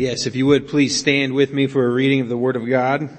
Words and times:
Yes, 0.00 0.24
if 0.24 0.34
you 0.34 0.46
would 0.46 0.66
please 0.66 0.98
stand 0.98 1.34
with 1.34 1.52
me 1.52 1.66
for 1.66 1.84
a 1.84 1.90
reading 1.90 2.22
of 2.22 2.30
the 2.30 2.36
Word 2.38 2.56
of 2.56 2.66
God. 2.66 3.10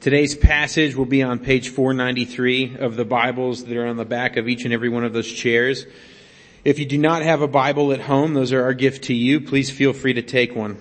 Today's 0.00 0.34
passage 0.34 0.94
will 0.94 1.04
be 1.04 1.22
on 1.22 1.40
page 1.40 1.68
493 1.68 2.78
of 2.78 2.96
the 2.96 3.04
Bibles 3.04 3.64
that 3.64 3.76
are 3.76 3.86
on 3.86 3.98
the 3.98 4.06
back 4.06 4.38
of 4.38 4.48
each 4.48 4.64
and 4.64 4.72
every 4.72 4.88
one 4.88 5.04
of 5.04 5.12
those 5.12 5.30
chairs. 5.30 5.84
If 6.64 6.78
you 6.78 6.86
do 6.86 6.96
not 6.96 7.20
have 7.20 7.42
a 7.42 7.46
Bible 7.46 7.92
at 7.92 8.00
home, 8.00 8.32
those 8.32 8.50
are 8.50 8.62
our 8.62 8.72
gift 8.72 9.04
to 9.04 9.14
you. 9.14 9.42
Please 9.42 9.70
feel 9.70 9.92
free 9.92 10.14
to 10.14 10.22
take 10.22 10.56
one. 10.56 10.78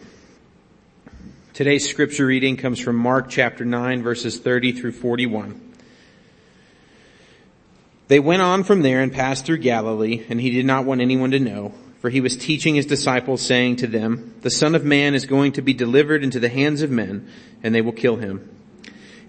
Today's 1.51 1.89
scripture 1.89 2.27
reading 2.27 2.55
comes 2.55 2.79
from 2.79 2.95
Mark 2.95 3.29
chapter 3.29 3.65
9 3.65 4.03
verses 4.03 4.39
30 4.39 4.71
through 4.71 4.93
41. 4.93 5.73
They 8.07 8.21
went 8.21 8.41
on 8.41 8.63
from 8.63 8.83
there 8.83 9.01
and 9.01 9.11
passed 9.11 9.45
through 9.45 9.57
Galilee, 9.57 10.23
and 10.29 10.39
he 10.39 10.49
did 10.49 10.65
not 10.65 10.85
want 10.85 11.01
anyone 11.01 11.31
to 11.31 11.39
know, 11.39 11.73
for 11.99 12.09
he 12.09 12.21
was 12.21 12.37
teaching 12.37 12.75
his 12.75 12.85
disciples 12.85 13.41
saying 13.41 13.77
to 13.77 13.87
them, 13.87 14.35
the 14.41 14.49
son 14.49 14.73
of 14.75 14.85
man 14.85 15.13
is 15.13 15.25
going 15.25 15.51
to 15.53 15.61
be 15.61 15.73
delivered 15.73 16.23
into 16.23 16.39
the 16.39 16.49
hands 16.49 16.81
of 16.81 16.89
men, 16.89 17.29
and 17.61 17.75
they 17.75 17.81
will 17.81 17.91
kill 17.91 18.15
him. 18.15 18.49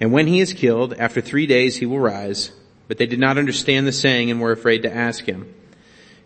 And 0.01 0.13
when 0.13 0.27
he 0.27 0.41
is 0.41 0.53
killed, 0.53 0.95
after 0.95 1.21
three 1.21 1.47
days 1.47 1.77
he 1.77 1.87
will 1.87 2.01
rise. 2.01 2.53
But 2.89 2.99
they 2.99 3.07
did 3.07 3.21
not 3.21 3.39
understand 3.39 3.87
the 3.87 3.93
saying 3.93 4.31
and 4.31 4.41
were 4.41 4.53
afraid 4.53 4.83
to 4.83 4.95
ask 4.95 5.25
him. 5.25 5.55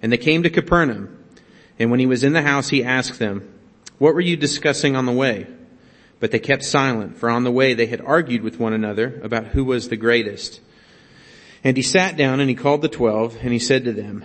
And 0.00 0.12
they 0.12 0.18
came 0.18 0.42
to 0.42 0.50
Capernaum. 0.50 1.18
And 1.78 1.90
when 1.90 2.00
he 2.00 2.06
was 2.06 2.24
in 2.24 2.34
the 2.34 2.42
house, 2.42 2.68
he 2.68 2.84
asked 2.84 3.18
them, 3.18 3.52
what 3.98 4.14
were 4.14 4.20
you 4.20 4.36
discussing 4.36 4.96
on 4.96 5.06
the 5.06 5.12
way? 5.12 5.46
But 6.20 6.30
they 6.30 6.38
kept 6.38 6.64
silent, 6.64 7.16
for 7.16 7.28
on 7.28 7.44
the 7.44 7.50
way 7.50 7.74
they 7.74 7.86
had 7.86 8.00
argued 8.00 8.42
with 8.42 8.58
one 8.58 8.72
another 8.72 9.20
about 9.22 9.46
who 9.46 9.64
was 9.64 9.88
the 9.88 9.96
greatest. 9.96 10.60
And 11.62 11.76
he 11.76 11.82
sat 11.82 12.16
down 12.16 12.40
and 12.40 12.48
he 12.48 12.56
called 12.56 12.82
the 12.82 12.88
twelve 12.88 13.36
and 13.40 13.52
he 13.52 13.58
said 13.58 13.84
to 13.84 13.92
them, 13.92 14.24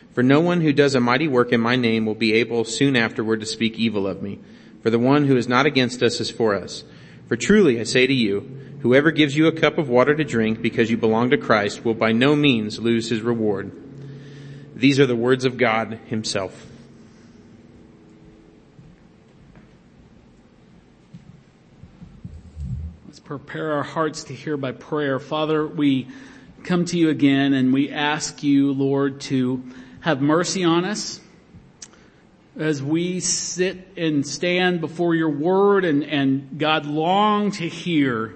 for 0.13 0.23
no 0.23 0.39
one 0.41 0.61
who 0.61 0.73
does 0.73 0.95
a 0.95 0.99
mighty 0.99 1.27
work 1.27 1.51
in 1.51 1.61
my 1.61 1.75
name 1.75 2.05
will 2.05 2.15
be 2.15 2.33
able 2.33 2.65
soon 2.65 2.95
afterward 2.95 3.39
to 3.39 3.45
speak 3.45 3.77
evil 3.77 4.07
of 4.07 4.21
me. 4.21 4.39
For 4.81 4.89
the 4.89 4.99
one 4.99 5.27
who 5.27 5.37
is 5.37 5.47
not 5.47 5.65
against 5.65 6.01
us 6.03 6.19
is 6.19 6.29
for 6.29 6.55
us. 6.55 6.83
For 7.27 7.37
truly 7.37 7.79
I 7.79 7.83
say 7.83 8.07
to 8.07 8.13
you, 8.13 8.41
whoever 8.81 9.11
gives 9.11 9.37
you 9.37 9.47
a 9.47 9.51
cup 9.51 9.77
of 9.77 9.87
water 9.87 10.15
to 10.15 10.23
drink 10.23 10.61
because 10.61 10.91
you 10.91 10.97
belong 10.97 11.29
to 11.29 11.37
Christ 11.37 11.85
will 11.85 11.93
by 11.93 12.11
no 12.11 12.35
means 12.35 12.79
lose 12.79 13.09
his 13.09 13.21
reward. 13.21 13.71
These 14.75 14.99
are 14.99 15.05
the 15.05 15.15
words 15.15 15.45
of 15.45 15.57
God 15.57 15.99
himself. 16.07 16.67
Let's 23.05 23.19
prepare 23.19 23.73
our 23.73 23.83
hearts 23.83 24.25
to 24.25 24.33
hear 24.33 24.57
by 24.57 24.71
prayer. 24.71 25.19
Father, 25.19 25.65
we 25.65 26.07
come 26.63 26.85
to 26.85 26.97
you 26.97 27.09
again 27.09 27.53
and 27.53 27.71
we 27.71 27.91
ask 27.91 28.41
you, 28.41 28.73
Lord, 28.73 29.21
to 29.21 29.63
have 30.01 30.21
mercy 30.21 30.63
on 30.63 30.85
us 30.85 31.19
as 32.57 32.83
we 32.83 33.19
sit 33.19 33.87
and 33.95 34.25
stand 34.25 34.81
before 34.81 35.15
your 35.15 35.29
word 35.29 35.85
and, 35.85 36.03
and 36.03 36.59
God 36.59 36.85
long 36.85 37.51
to 37.51 37.67
hear 37.67 38.35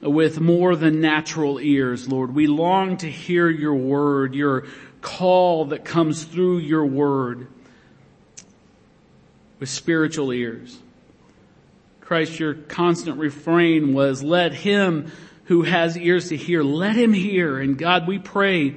with 0.00 0.40
more 0.40 0.74
than 0.74 1.00
natural 1.00 1.60
ears, 1.60 2.08
Lord. 2.08 2.34
We 2.34 2.46
long 2.46 2.96
to 2.98 3.10
hear 3.10 3.48
your 3.48 3.74
word, 3.74 4.34
your 4.34 4.64
call 5.00 5.66
that 5.66 5.84
comes 5.84 6.24
through 6.24 6.58
your 6.58 6.86
word 6.86 7.46
with 9.60 9.68
spiritual 9.68 10.32
ears. 10.32 10.78
Christ, 12.00 12.38
your 12.40 12.54
constant 12.54 13.18
refrain 13.18 13.94
was, 13.94 14.22
let 14.22 14.52
him 14.52 15.12
who 15.44 15.62
has 15.62 15.96
ears 15.96 16.28
to 16.28 16.36
hear, 16.36 16.62
let 16.62 16.96
him 16.96 17.12
hear. 17.12 17.58
And 17.58 17.76
God, 17.76 18.06
we 18.06 18.18
pray 18.18 18.76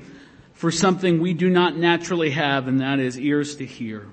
for 0.56 0.72
something 0.72 1.22
we 1.22 1.34
do 1.34 1.50
not 1.50 1.78
naturally 1.78 2.32
have, 2.32 2.68
and 2.68 2.82
that 2.82 3.00
is 3.00 3.20
ears 3.20 3.58
to 3.58 3.66
hear. 3.66 4.08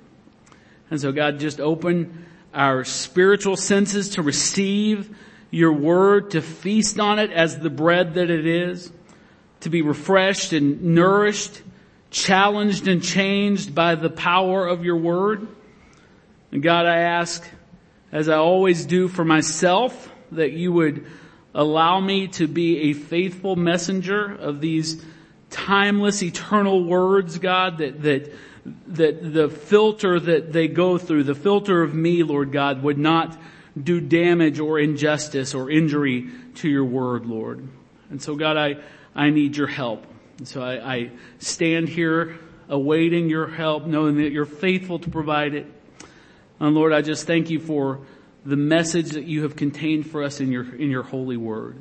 And 0.91 1.01
so 1.01 1.11
God, 1.11 1.41
just 1.41 1.59
open 1.61 2.27
our 2.53 2.85
spiritual 2.85 3.57
senses 3.57 4.11
to 4.11 4.23
receive 4.23 5.17
your 5.51 5.73
word, 5.73 6.33
to 6.33 6.43
feast 6.43 7.01
on 7.01 7.19
it 7.19 7.31
as 7.31 7.59
the 7.59 7.71
bread 7.71 8.15
that 8.15 8.29
it 8.29 8.47
is, 8.47 8.93
to 9.61 9.71
be 9.71 9.81
refreshed 9.81 10.53
and 10.53 10.83
nourished, 10.83 11.63
challenged 12.11 12.89
and 12.89 13.03
changed 13.03 13.75
by 13.75 13.95
the 13.95 14.11
power 14.11 14.67
of 14.67 14.85
your 14.85 14.99
word. 14.99 15.47
And 16.51 16.63
God, 16.63 16.85
I 16.85 16.99
ask, 16.99 17.43
as 18.11 18.29
I 18.29 18.37
always 18.37 18.85
do 18.85 19.09
for 19.09 19.25
myself, 19.25 20.11
that 20.33 20.53
you 20.53 20.73
would 20.73 21.07
Allow 21.55 22.01
me 22.01 22.29
to 22.29 22.49
be 22.49 22.91
a 22.91 22.93
faithful 22.95 23.57
messenger 23.57 24.35
of 24.35 24.61
these 24.61 25.05
timeless, 25.53 26.23
eternal 26.23 26.83
words, 26.83 27.39
God, 27.39 27.79
that, 27.79 28.03
that, 28.03 28.33
that 28.89 29.33
the 29.33 29.49
filter 29.49 30.19
that 30.19 30.53
they 30.53 30.67
go 30.67 30.99
through, 30.99 31.25
the 31.25 31.35
filter 31.35 31.83
of 31.83 31.95
me, 31.95 32.25
Lord 32.25 32.51
God, 32.51 32.83
would 32.83 32.99
not 32.99 33.39
do 33.81 34.01
damage 34.01 34.59
or 34.59 34.79
injustice 34.79 35.55
or 35.55 35.71
injury 35.71 36.29
to 36.57 36.69
your 36.69 36.85
word, 36.85 37.27
Lord. 37.27 37.69
And 38.11 38.21
so 38.21 38.35
God, 38.35 38.57
I, 38.57 38.77
I 39.15 39.31
need 39.31 39.57
your 39.57 39.67
help. 39.69 40.05
And 40.39 40.49
so 40.49 40.63
I, 40.63 40.95
I 40.95 41.11
stand 41.39 41.89
here 41.89 42.39
awaiting 42.69 43.29
your 43.29 43.47
help, 43.47 43.87
knowing 43.87 44.17
that 44.17 44.33
you're 44.33 44.45
faithful 44.45 44.99
to 44.99 45.11
provide 45.11 45.55
it. 45.55 45.67
And 46.59 46.75
Lord, 46.75 46.93
I 46.93 47.03
just 47.03 47.27
thank 47.27 47.51
you 47.51 47.61
for 47.61 48.01
the 48.45 48.57
message 48.57 49.11
that 49.11 49.25
you 49.25 49.43
have 49.43 49.57
contained 49.57 50.11
for 50.11 50.23
us 50.23 50.41
in 50.41 50.51
your, 50.51 50.75
in 50.75 50.91
your 50.91 51.03
holy 51.03 51.37
word. 51.37 51.81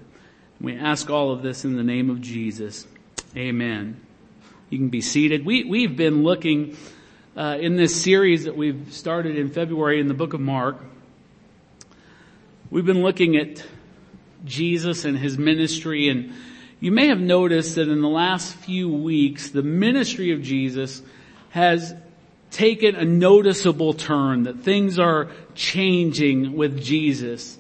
We 0.60 0.76
ask 0.76 1.10
all 1.10 1.32
of 1.32 1.42
this 1.42 1.66
in 1.66 1.76
the 1.76 1.84
name 1.84 2.10
of 2.10 2.22
Jesus. 2.22 2.86
Amen. 3.36 4.02
You 4.70 4.78
can 4.78 4.90
be 4.90 5.00
seated. 5.00 5.46
We, 5.46 5.64
we've 5.64 5.96
been 5.96 6.24
looking 6.24 6.76
uh, 7.38 7.58
in 7.62 7.78
this 7.78 8.02
series 8.02 8.44
that 8.44 8.58
we've 8.58 8.92
started 8.92 9.38
in 9.38 9.50
February 9.50 10.02
in 10.02 10.10
the 10.10 10.14
book 10.14 10.34
of 10.34 10.42
Mark. 10.42 10.84
We've 12.70 12.86
been 12.86 13.04
looking 13.04 13.38
at 13.38 13.64
Jesus 14.44 15.06
and 15.06 15.18
his 15.18 15.38
ministry 15.38 16.10
and 16.10 16.34
you 16.82 16.92
may 16.92 17.08
have 17.08 17.22
noticed 17.22 17.76
that 17.76 17.88
in 17.88 18.02
the 18.02 18.10
last 18.10 18.54
few 18.56 18.90
weeks, 18.90 19.50
the 19.50 19.62
ministry 19.62 20.32
of 20.32 20.42
Jesus 20.42 21.02
has 21.52 21.94
taken 22.50 22.96
a 22.96 23.06
noticeable 23.06 23.94
turn, 23.94 24.44
that 24.44 24.62
things 24.62 24.98
are 24.98 25.30
changing 25.54 26.54
with 26.54 26.84
Jesus. 26.84 27.58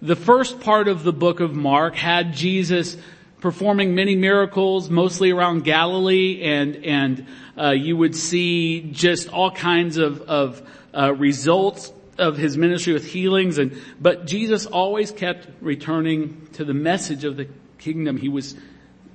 The 0.00 0.16
first 0.16 0.58
part 0.60 0.88
of 0.88 1.04
the 1.04 1.12
book 1.12 1.40
of 1.40 1.54
Mark 1.54 1.96
had 1.96 2.32
Jesus 2.32 2.96
performing 3.40 3.94
many 3.94 4.16
miracles, 4.16 4.90
mostly 4.90 5.30
around 5.30 5.64
Galilee, 5.64 6.42
and 6.42 6.76
and 6.84 7.26
uh, 7.56 7.70
you 7.70 7.96
would 7.96 8.14
see 8.14 8.80
just 8.92 9.28
all 9.28 9.50
kinds 9.50 9.96
of 9.96 10.22
of 10.22 10.62
uh, 10.94 11.12
results 11.14 11.92
of 12.18 12.36
his 12.36 12.56
ministry 12.56 12.92
with 12.92 13.06
healings, 13.06 13.58
and 13.58 13.80
but 14.00 14.26
Jesus 14.26 14.66
always 14.66 15.10
kept 15.10 15.48
returning 15.60 16.48
to 16.54 16.64
the 16.64 16.74
message 16.74 17.24
of 17.24 17.36
the 17.36 17.48
kingdom. 17.78 18.16
He 18.16 18.28
was 18.28 18.56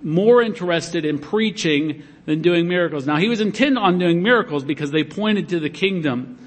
more 0.03 0.41
interested 0.41 1.05
in 1.05 1.19
preaching 1.19 2.03
than 2.25 2.41
doing 2.41 2.67
miracles. 2.67 3.05
Now 3.05 3.17
he 3.17 3.29
was 3.29 3.41
intent 3.41 3.77
on 3.77 3.99
doing 3.99 4.23
miracles 4.23 4.63
because 4.63 4.91
they 4.91 5.03
pointed 5.03 5.49
to 5.49 5.59
the 5.59 5.69
kingdom. 5.69 6.37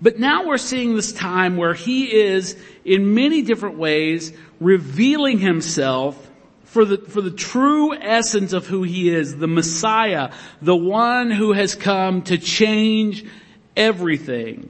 But 0.00 0.18
now 0.18 0.46
we're 0.46 0.58
seeing 0.58 0.94
this 0.94 1.12
time 1.12 1.56
where 1.56 1.74
he 1.74 2.04
is 2.04 2.56
in 2.84 3.14
many 3.14 3.42
different 3.42 3.78
ways 3.78 4.32
revealing 4.60 5.38
himself 5.38 6.27
for 6.68 6.84
the, 6.84 6.98
for 6.98 7.22
the 7.22 7.30
true 7.30 7.94
essence 7.94 8.52
of 8.52 8.66
who 8.66 8.82
he 8.82 9.08
is, 9.08 9.36
the 9.36 9.48
Messiah, 9.48 10.32
the 10.60 10.76
one 10.76 11.30
who 11.30 11.52
has 11.52 11.74
come 11.74 12.22
to 12.22 12.36
change 12.36 13.24
everything. 13.74 14.68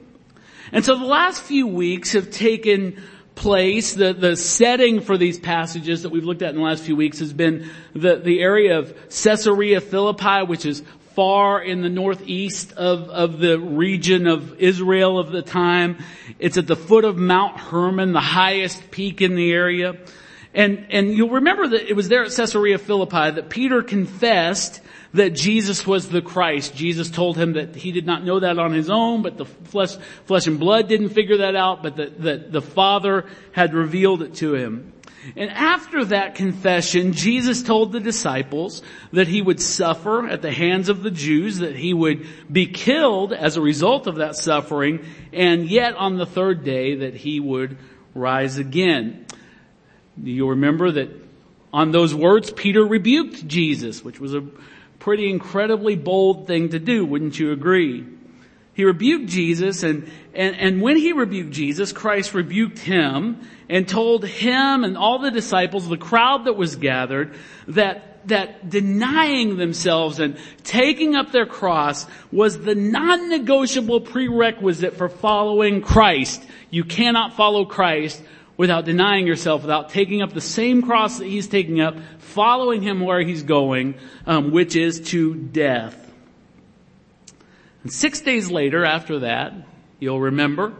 And 0.71 0.85
so 0.85 0.97
the 0.97 1.05
last 1.05 1.41
few 1.41 1.67
weeks 1.67 2.13
have 2.13 2.31
taken 2.31 3.01
place, 3.35 3.95
the, 3.95 4.13
the 4.13 4.37
setting 4.37 5.01
for 5.01 5.17
these 5.17 5.39
passages 5.39 6.03
that 6.03 6.09
we've 6.09 6.23
looked 6.23 6.41
at 6.41 6.51
in 6.51 6.55
the 6.55 6.61
last 6.61 6.83
few 6.83 6.95
weeks 6.95 7.19
has 7.19 7.33
been 7.33 7.69
the, 7.93 8.15
the 8.15 8.39
area 8.39 8.79
of 8.79 8.95
Caesarea 9.09 9.81
Philippi, 9.81 10.43
which 10.45 10.65
is 10.65 10.83
far 11.15 11.61
in 11.61 11.81
the 11.81 11.89
northeast 11.89 12.71
of, 12.73 13.09
of 13.09 13.39
the 13.39 13.59
region 13.59 14.25
of 14.25 14.57
Israel 14.61 15.19
of 15.19 15.31
the 15.31 15.41
time. 15.41 15.97
It's 16.39 16.57
at 16.57 16.65
the 16.65 16.77
foot 16.77 17.03
of 17.03 17.17
Mount 17.17 17.57
Hermon, 17.57 18.13
the 18.13 18.21
highest 18.21 18.89
peak 18.89 19.21
in 19.21 19.35
the 19.35 19.51
area. 19.51 19.97
And, 20.53 20.87
and 20.89 21.13
you'll 21.13 21.29
remember 21.29 21.67
that 21.67 21.89
it 21.89 21.95
was 21.95 22.09
there 22.09 22.23
at 22.23 22.31
Caesarea 22.31 22.79
Philippi 22.79 23.31
that 23.31 23.49
Peter 23.49 23.83
confessed 23.83 24.81
that 25.13 25.31
Jesus 25.31 25.85
was 25.85 26.09
the 26.09 26.21
Christ. 26.21 26.75
Jesus 26.75 27.09
told 27.09 27.37
him 27.37 27.53
that 27.53 27.75
he 27.75 27.91
did 27.91 28.05
not 28.05 28.23
know 28.23 28.39
that 28.39 28.57
on 28.57 28.73
his 28.73 28.89
own, 28.89 29.21
but 29.21 29.37
the 29.37 29.45
flesh, 29.45 29.95
flesh 30.25 30.47
and 30.47 30.59
blood 30.59 30.87
didn't 30.87 31.09
figure 31.09 31.37
that 31.37 31.55
out, 31.55 31.83
but 31.83 31.97
that, 31.97 32.21
that 32.21 32.51
the 32.51 32.61
Father 32.61 33.25
had 33.51 33.73
revealed 33.73 34.23
it 34.23 34.35
to 34.35 34.55
him. 34.55 34.93
And 35.35 35.51
after 35.51 36.05
that 36.05 36.35
confession, 36.35 37.13
Jesus 37.13 37.61
told 37.61 37.91
the 37.91 37.99
disciples 37.99 38.81
that 39.11 39.27
he 39.27 39.41
would 39.41 39.61
suffer 39.61 40.27
at 40.27 40.41
the 40.41 40.51
hands 40.51 40.89
of 40.89 41.03
the 41.03 41.11
Jews, 41.11 41.59
that 41.59 41.75
he 41.75 41.93
would 41.93 42.25
be 42.51 42.67
killed 42.67 43.33
as 43.33 43.57
a 43.57 43.61
result 43.61 44.07
of 44.07 44.15
that 44.15 44.35
suffering, 44.35 45.05
and 45.33 45.69
yet 45.69 45.95
on 45.95 46.17
the 46.17 46.25
third 46.25 46.63
day 46.63 46.95
that 46.95 47.15
he 47.15 47.39
would 47.39 47.77
rise 48.15 48.57
again. 48.57 49.25
You'll 50.23 50.49
remember 50.49 50.91
that 50.91 51.09
on 51.71 51.91
those 51.91 52.15
words, 52.15 52.51
Peter 52.51 52.83
rebuked 52.83 53.47
Jesus, 53.47 54.03
which 54.03 54.19
was 54.19 54.33
a 54.33 54.43
pretty 54.99 55.29
incredibly 55.29 55.95
bold 55.95 56.47
thing 56.47 56.69
to 56.69 56.79
do, 56.79 57.05
wouldn't 57.05 57.39
you 57.39 57.51
agree? 57.51 58.05
He 58.73 58.85
rebuked 58.85 59.27
Jesus 59.27 59.83
and, 59.83 60.09
and, 60.33 60.55
and 60.55 60.81
when 60.81 60.97
he 60.97 61.11
rebuked 61.13 61.51
Jesus, 61.51 61.91
Christ 61.91 62.33
rebuked 62.33 62.79
him 62.79 63.41
and 63.69 63.87
told 63.87 64.25
him 64.25 64.83
and 64.83 64.97
all 64.97 65.19
the 65.19 65.31
disciples, 65.31 65.87
the 65.87 65.97
crowd 65.97 66.45
that 66.45 66.53
was 66.53 66.77
gathered, 66.77 67.35
that, 67.67 68.25
that 68.27 68.69
denying 68.69 69.57
themselves 69.57 70.19
and 70.19 70.37
taking 70.63 71.15
up 71.15 71.31
their 71.31 71.45
cross 71.45 72.05
was 72.31 72.57
the 72.57 72.75
non-negotiable 72.75 74.01
prerequisite 74.01 74.95
for 74.95 75.09
following 75.09 75.81
Christ. 75.81 76.41
You 76.69 76.85
cannot 76.85 77.33
follow 77.33 77.65
Christ 77.65 78.23
without 78.59 78.83
denying 78.83 79.25
yourself, 79.25 79.61
without 79.61 79.87
taking 79.87 80.21
up 80.21 80.33
the 80.33 80.41
same 80.41 80.81
cross 80.81 81.19
that 81.19 81.25
he's 81.25 81.47
taking 81.47 81.79
up, 81.79 81.95
following 82.17 82.81
him 82.81 82.99
where 82.99 83.21
he's 83.21 83.41
going, 83.41 83.95
um, 84.27 84.51
which 84.51 84.75
is 84.75 84.99
to 84.99 85.33
death. 85.33 86.11
And 87.83 87.91
six 87.93 88.19
days 88.19 88.51
later, 88.51 88.83
after 88.83 89.19
that, 89.19 89.53
you'll 90.01 90.19
remember 90.19 90.73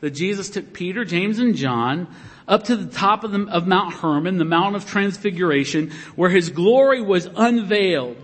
that 0.00 0.12
Jesus 0.12 0.48
took 0.48 0.72
Peter, 0.72 1.04
James, 1.04 1.38
and 1.38 1.54
John 1.54 2.08
up 2.48 2.64
to 2.64 2.76
the 2.76 2.90
top 2.90 3.22
of, 3.22 3.32
the, 3.32 3.46
of 3.48 3.66
Mount 3.66 3.92
Hermon, 3.92 4.38
the 4.38 4.46
Mount 4.46 4.74
of 4.74 4.86
Transfiguration, 4.86 5.92
where 6.14 6.30
his 6.30 6.48
glory 6.48 7.02
was 7.02 7.28
unveiled, 7.36 8.16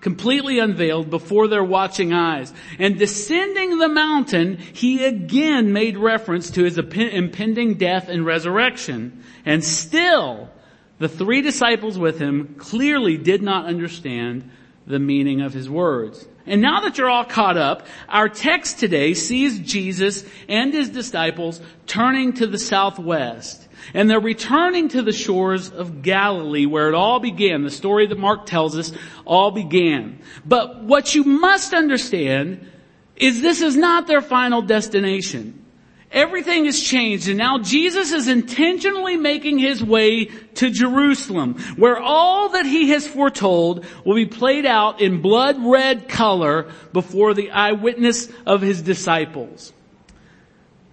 completely 0.00 0.58
unveiled 0.58 1.10
before 1.10 1.48
their 1.48 1.64
watching 1.64 2.12
eyes. 2.12 2.52
And 2.78 2.98
descending 2.98 3.78
the 3.78 3.88
mountain, 3.88 4.58
he 4.58 5.04
again 5.04 5.72
made 5.72 5.96
reference 5.96 6.50
to 6.52 6.64
his 6.64 6.78
impending 6.78 7.74
death 7.74 8.08
and 8.08 8.24
resurrection. 8.24 9.24
And 9.44 9.64
still, 9.64 10.50
the 10.98 11.08
three 11.08 11.42
disciples 11.42 11.98
with 11.98 12.18
him 12.18 12.54
clearly 12.58 13.16
did 13.16 13.42
not 13.42 13.66
understand 13.66 14.50
the 14.86 14.98
meaning 14.98 15.42
of 15.42 15.52
his 15.52 15.68
words. 15.68 16.26
And 16.46 16.62
now 16.62 16.80
that 16.80 16.96
you're 16.96 17.10
all 17.10 17.24
caught 17.24 17.58
up, 17.58 17.86
our 18.08 18.28
text 18.28 18.78
today 18.78 19.12
sees 19.12 19.58
Jesus 19.58 20.24
and 20.48 20.72
his 20.72 20.88
disciples 20.88 21.60
turning 21.86 22.32
to 22.34 22.46
the 22.46 22.58
southwest. 22.58 23.67
And 23.94 24.08
they're 24.08 24.20
returning 24.20 24.88
to 24.90 25.02
the 25.02 25.12
shores 25.12 25.70
of 25.70 26.02
Galilee 26.02 26.66
where 26.66 26.88
it 26.88 26.94
all 26.94 27.20
began. 27.20 27.62
The 27.62 27.70
story 27.70 28.06
that 28.06 28.18
Mark 28.18 28.46
tells 28.46 28.76
us 28.76 28.92
all 29.24 29.50
began. 29.50 30.20
But 30.44 30.82
what 30.84 31.14
you 31.14 31.24
must 31.24 31.72
understand 31.72 32.70
is 33.16 33.40
this 33.40 33.62
is 33.62 33.76
not 33.76 34.06
their 34.06 34.20
final 34.20 34.62
destination. 34.62 35.64
Everything 36.10 36.64
has 36.64 36.80
changed 36.80 37.28
and 37.28 37.36
now 37.36 37.58
Jesus 37.58 38.12
is 38.12 38.28
intentionally 38.28 39.18
making 39.18 39.58
his 39.58 39.84
way 39.84 40.26
to 40.54 40.70
Jerusalem 40.70 41.58
where 41.76 41.98
all 41.98 42.48
that 42.50 42.64
he 42.64 42.88
has 42.90 43.06
foretold 43.06 43.84
will 44.06 44.14
be 44.14 44.24
played 44.24 44.64
out 44.64 45.02
in 45.02 45.20
blood 45.20 45.56
red 45.60 46.08
color 46.08 46.72
before 46.94 47.34
the 47.34 47.50
eyewitness 47.50 48.30
of 48.46 48.62
his 48.62 48.80
disciples. 48.80 49.74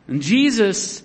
And 0.10 0.22
Jesus, 0.22 1.02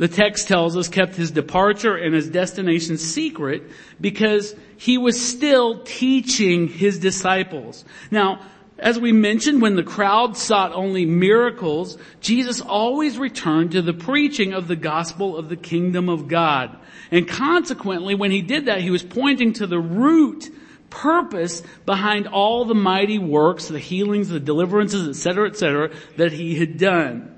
the 0.00 0.08
text 0.08 0.48
tells 0.48 0.78
us, 0.78 0.88
kept 0.88 1.14
his 1.14 1.30
departure 1.30 1.94
and 1.94 2.14
his 2.14 2.26
destination 2.26 2.96
secret 2.96 3.64
because 4.00 4.56
he 4.78 4.96
was 4.96 5.20
still 5.20 5.80
teaching 5.80 6.68
his 6.68 6.98
disciples. 6.98 7.84
Now, 8.10 8.40
as 8.78 8.98
we 8.98 9.12
mentioned, 9.12 9.60
when 9.60 9.76
the 9.76 9.82
crowd 9.82 10.38
sought 10.38 10.72
only 10.72 11.04
miracles, 11.04 11.98
Jesus 12.22 12.62
always 12.62 13.18
returned 13.18 13.72
to 13.72 13.82
the 13.82 13.92
preaching 13.92 14.54
of 14.54 14.68
the 14.68 14.76
gospel 14.76 15.36
of 15.36 15.50
the 15.50 15.56
kingdom 15.56 16.08
of 16.08 16.28
God. 16.28 16.78
And 17.10 17.28
consequently, 17.28 18.14
when 18.14 18.30
he 18.30 18.40
did 18.40 18.64
that, 18.64 18.80
he 18.80 18.90
was 18.90 19.02
pointing 19.02 19.52
to 19.54 19.66
the 19.66 19.78
root 19.78 20.48
purpose 20.88 21.62
behind 21.84 22.26
all 22.26 22.64
the 22.64 22.74
mighty 22.74 23.18
works, 23.18 23.68
the 23.68 23.78
healings, 23.78 24.30
the 24.30 24.40
deliverances, 24.40 25.06
etc., 25.06 25.50
etc., 25.50 25.90
that 26.16 26.32
he 26.32 26.54
had 26.54 26.78
done. 26.78 27.36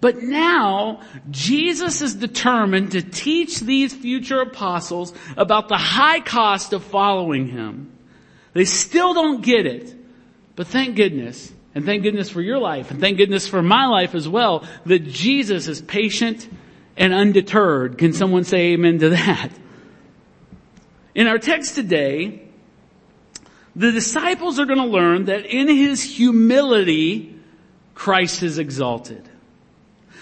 But 0.00 0.22
now, 0.22 1.00
Jesus 1.30 2.00
is 2.00 2.14
determined 2.14 2.92
to 2.92 3.02
teach 3.02 3.60
these 3.60 3.92
future 3.92 4.40
apostles 4.40 5.12
about 5.36 5.68
the 5.68 5.76
high 5.76 6.20
cost 6.20 6.72
of 6.72 6.82
following 6.82 7.48
him. 7.48 7.92
They 8.54 8.64
still 8.64 9.14
don't 9.14 9.42
get 9.42 9.66
it. 9.66 9.94
But 10.56 10.66
thank 10.66 10.96
goodness, 10.96 11.50
and 11.74 11.86
thank 11.86 12.02
goodness 12.02 12.28
for 12.28 12.42
your 12.42 12.58
life, 12.58 12.90
and 12.90 13.00
thank 13.00 13.16
goodness 13.16 13.48
for 13.48 13.62
my 13.62 13.86
life 13.86 14.14
as 14.14 14.28
well, 14.28 14.66
that 14.84 15.06
Jesus 15.06 15.68
is 15.68 15.80
patient 15.80 16.46
and 16.98 17.14
undeterred. 17.14 17.96
Can 17.96 18.12
someone 18.12 18.44
say 18.44 18.72
amen 18.72 18.98
to 18.98 19.10
that? 19.10 19.50
In 21.14 21.28
our 21.28 21.38
text 21.38 21.76
today, 21.76 22.42
the 23.74 23.90
disciples 23.90 24.58
are 24.58 24.66
going 24.66 24.80
to 24.80 24.84
learn 24.84 25.26
that 25.26 25.46
in 25.46 25.68
his 25.68 26.02
humility, 26.02 27.38
Christ 27.94 28.42
is 28.42 28.58
exalted. 28.58 29.29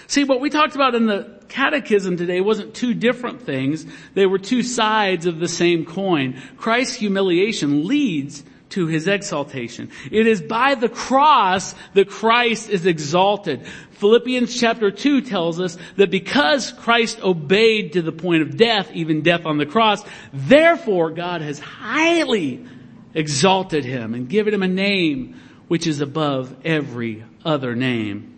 See, 0.08 0.24
what 0.24 0.40
we 0.40 0.48
talked 0.48 0.74
about 0.74 0.94
in 0.94 1.04
the 1.04 1.38
catechism 1.48 2.16
today 2.16 2.40
wasn't 2.40 2.74
two 2.74 2.94
different 2.94 3.42
things. 3.42 3.84
They 4.14 4.24
were 4.24 4.38
two 4.38 4.62
sides 4.62 5.26
of 5.26 5.38
the 5.38 5.48
same 5.48 5.84
coin. 5.84 6.40
Christ's 6.56 6.94
humiliation 6.94 7.86
leads 7.86 8.42
to 8.70 8.86
his 8.86 9.06
exaltation. 9.06 9.90
It 10.10 10.26
is 10.26 10.40
by 10.40 10.76
the 10.76 10.88
cross 10.88 11.74
that 11.92 12.08
Christ 12.08 12.70
is 12.70 12.86
exalted. 12.86 13.66
Philippians 13.92 14.58
chapter 14.58 14.90
2 14.90 15.20
tells 15.20 15.60
us 15.60 15.76
that 15.96 16.10
because 16.10 16.72
Christ 16.72 17.22
obeyed 17.22 17.92
to 17.92 18.00
the 18.00 18.12
point 18.12 18.40
of 18.40 18.56
death, 18.56 18.90
even 18.94 19.20
death 19.20 19.44
on 19.44 19.58
the 19.58 19.66
cross, 19.66 20.02
therefore 20.32 21.10
God 21.10 21.42
has 21.42 21.58
highly 21.58 22.64
exalted 23.12 23.84
him 23.84 24.14
and 24.14 24.26
given 24.26 24.54
him 24.54 24.62
a 24.62 24.68
name 24.68 25.38
which 25.68 25.86
is 25.86 26.00
above 26.00 26.54
every 26.64 27.24
other 27.44 27.74
name. 27.74 28.37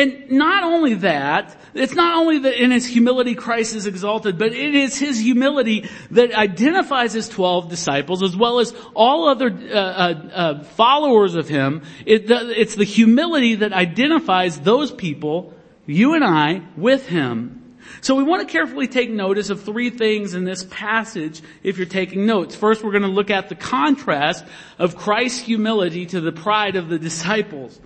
And 0.00 0.30
not 0.30 0.64
only 0.64 0.94
that, 0.94 1.54
it's 1.74 1.94
not 1.94 2.16
only 2.16 2.38
that 2.38 2.58
in 2.58 2.70
his 2.70 2.86
humility 2.86 3.34
Christ 3.34 3.74
is 3.74 3.84
exalted, 3.84 4.38
but 4.38 4.54
it 4.54 4.74
is 4.74 4.98
his 4.98 5.20
humility 5.20 5.90
that 6.12 6.32
identifies 6.32 7.12
his 7.12 7.28
12 7.28 7.68
disciples 7.68 8.22
as 8.22 8.34
well 8.34 8.60
as 8.60 8.72
all 8.94 9.28
other 9.28 9.48
uh, 9.48 9.74
uh, 9.74 10.30
uh, 10.32 10.64
followers 10.64 11.34
of 11.34 11.50
him. 11.50 11.82
It, 12.06 12.30
it's 12.30 12.76
the 12.76 12.84
humility 12.84 13.56
that 13.56 13.74
identifies 13.74 14.58
those 14.60 14.90
people, 14.90 15.52
you 15.84 16.14
and 16.14 16.24
I, 16.24 16.62
with 16.78 17.06
him. 17.06 17.76
So 18.00 18.14
we 18.14 18.22
want 18.22 18.40
to 18.40 18.50
carefully 18.50 18.88
take 18.88 19.10
notice 19.10 19.50
of 19.50 19.64
three 19.64 19.90
things 19.90 20.32
in 20.32 20.44
this 20.44 20.64
passage 20.64 21.42
if 21.62 21.76
you're 21.76 21.86
taking 21.86 22.24
notes. 22.24 22.56
First, 22.56 22.82
we're 22.82 22.92
going 22.92 23.02
to 23.02 23.08
look 23.08 23.30
at 23.30 23.50
the 23.50 23.54
contrast 23.54 24.46
of 24.78 24.96
Christ's 24.96 25.40
humility 25.40 26.06
to 26.06 26.22
the 26.22 26.32
pride 26.32 26.76
of 26.76 26.88
the 26.88 26.98
disciples. 26.98 27.78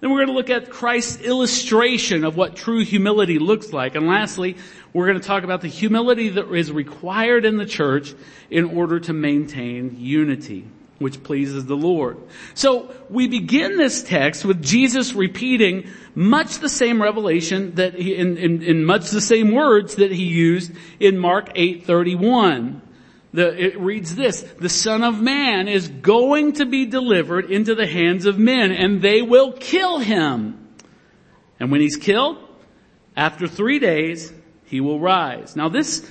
Then 0.00 0.10
we're 0.10 0.18
going 0.18 0.28
to 0.28 0.34
look 0.34 0.50
at 0.50 0.70
Christ's 0.70 1.22
illustration 1.22 2.24
of 2.24 2.36
what 2.36 2.54
true 2.54 2.84
humility 2.84 3.38
looks 3.40 3.72
like. 3.72 3.96
And 3.96 4.06
lastly, 4.06 4.56
we're 4.92 5.06
going 5.06 5.20
to 5.20 5.26
talk 5.26 5.42
about 5.42 5.60
the 5.60 5.68
humility 5.68 6.28
that 6.30 6.52
is 6.52 6.70
required 6.70 7.44
in 7.44 7.56
the 7.56 7.66
church 7.66 8.14
in 8.48 8.76
order 8.76 9.00
to 9.00 9.12
maintain 9.12 9.96
unity, 9.98 10.66
which 11.00 11.24
pleases 11.24 11.66
the 11.66 11.76
Lord. 11.76 12.16
So 12.54 12.94
we 13.10 13.26
begin 13.26 13.76
this 13.76 14.04
text 14.04 14.44
with 14.44 14.62
Jesus 14.62 15.14
repeating 15.14 15.88
much 16.14 16.58
the 16.58 16.68
same 16.68 17.02
revelation 17.02 17.74
that 17.74 17.94
he, 17.94 18.14
in, 18.14 18.36
in, 18.36 18.62
in 18.62 18.84
much 18.84 19.10
the 19.10 19.20
same 19.20 19.52
words 19.52 19.96
that 19.96 20.12
he 20.12 20.24
used 20.24 20.70
in 21.00 21.18
Mark 21.18 21.54
8:31. 21.54 22.82
The, 23.32 23.62
it 23.62 23.78
reads 23.78 24.14
this, 24.14 24.42
the 24.58 24.70
son 24.70 25.04
of 25.04 25.20
man 25.20 25.68
is 25.68 25.88
going 25.88 26.54
to 26.54 26.66
be 26.66 26.86
delivered 26.86 27.50
into 27.50 27.74
the 27.74 27.86
hands 27.86 28.24
of 28.24 28.38
men 28.38 28.72
and 28.72 29.02
they 29.02 29.20
will 29.20 29.52
kill 29.52 29.98
him. 29.98 30.68
And 31.60 31.70
when 31.70 31.80
he's 31.80 31.96
killed, 31.96 32.38
after 33.16 33.46
three 33.46 33.80
days, 33.80 34.32
he 34.64 34.80
will 34.80 34.98
rise. 34.98 35.56
Now 35.56 35.68
this 35.68 36.08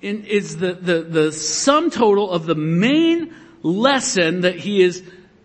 is 0.00 0.58
the, 0.58 0.74
the, 0.74 1.02
the 1.02 1.32
sum 1.32 1.90
total 1.90 2.30
of 2.30 2.46
the 2.46 2.54
main 2.54 3.34
lesson 3.62 4.42
that 4.42 4.56
he 4.56 4.82
is 4.82 5.02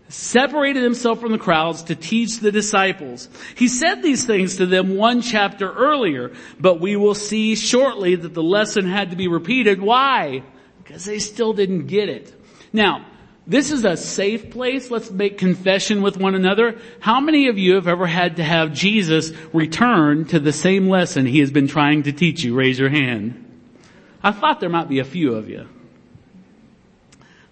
separated 0.08 0.82
himself 0.82 1.20
from 1.20 1.32
the 1.32 1.38
crowds 1.38 1.84
to 1.84 1.94
teach 1.94 2.40
the 2.40 2.52
disciples. 2.52 3.28
He 3.56 3.68
said 3.68 4.02
these 4.02 4.24
things 4.24 4.56
to 4.56 4.66
them 4.66 4.96
one 4.96 5.22
chapter 5.22 5.72
earlier, 5.72 6.32
but 6.58 6.80
we 6.80 6.96
will 6.96 7.14
see 7.14 7.54
shortly 7.54 8.16
that 8.16 8.34
the 8.34 8.42
lesson 8.42 8.86
had 8.86 9.10
to 9.10 9.16
be 9.16 9.28
repeated. 9.28 9.80
Why? 9.80 10.42
Because 10.90 11.04
they 11.04 11.20
still 11.20 11.52
didn't 11.52 11.86
get 11.86 12.08
it. 12.08 12.34
Now, 12.72 13.06
this 13.46 13.70
is 13.70 13.84
a 13.84 13.96
safe 13.96 14.50
place. 14.50 14.90
Let's 14.90 15.08
make 15.08 15.38
confession 15.38 16.02
with 16.02 16.16
one 16.16 16.34
another. 16.34 16.80
How 16.98 17.20
many 17.20 17.46
of 17.46 17.56
you 17.56 17.76
have 17.76 17.86
ever 17.86 18.08
had 18.08 18.34
to 18.38 18.42
have 18.42 18.72
Jesus 18.72 19.30
return 19.52 20.24
to 20.24 20.40
the 20.40 20.52
same 20.52 20.88
lesson 20.88 21.26
he 21.26 21.38
has 21.38 21.52
been 21.52 21.68
trying 21.68 22.02
to 22.02 22.12
teach 22.12 22.42
you? 22.42 22.56
Raise 22.56 22.76
your 22.76 22.88
hand. 22.88 23.62
I 24.20 24.32
thought 24.32 24.58
there 24.58 24.68
might 24.68 24.88
be 24.88 24.98
a 24.98 25.04
few 25.04 25.36
of 25.36 25.48
you. 25.48 25.68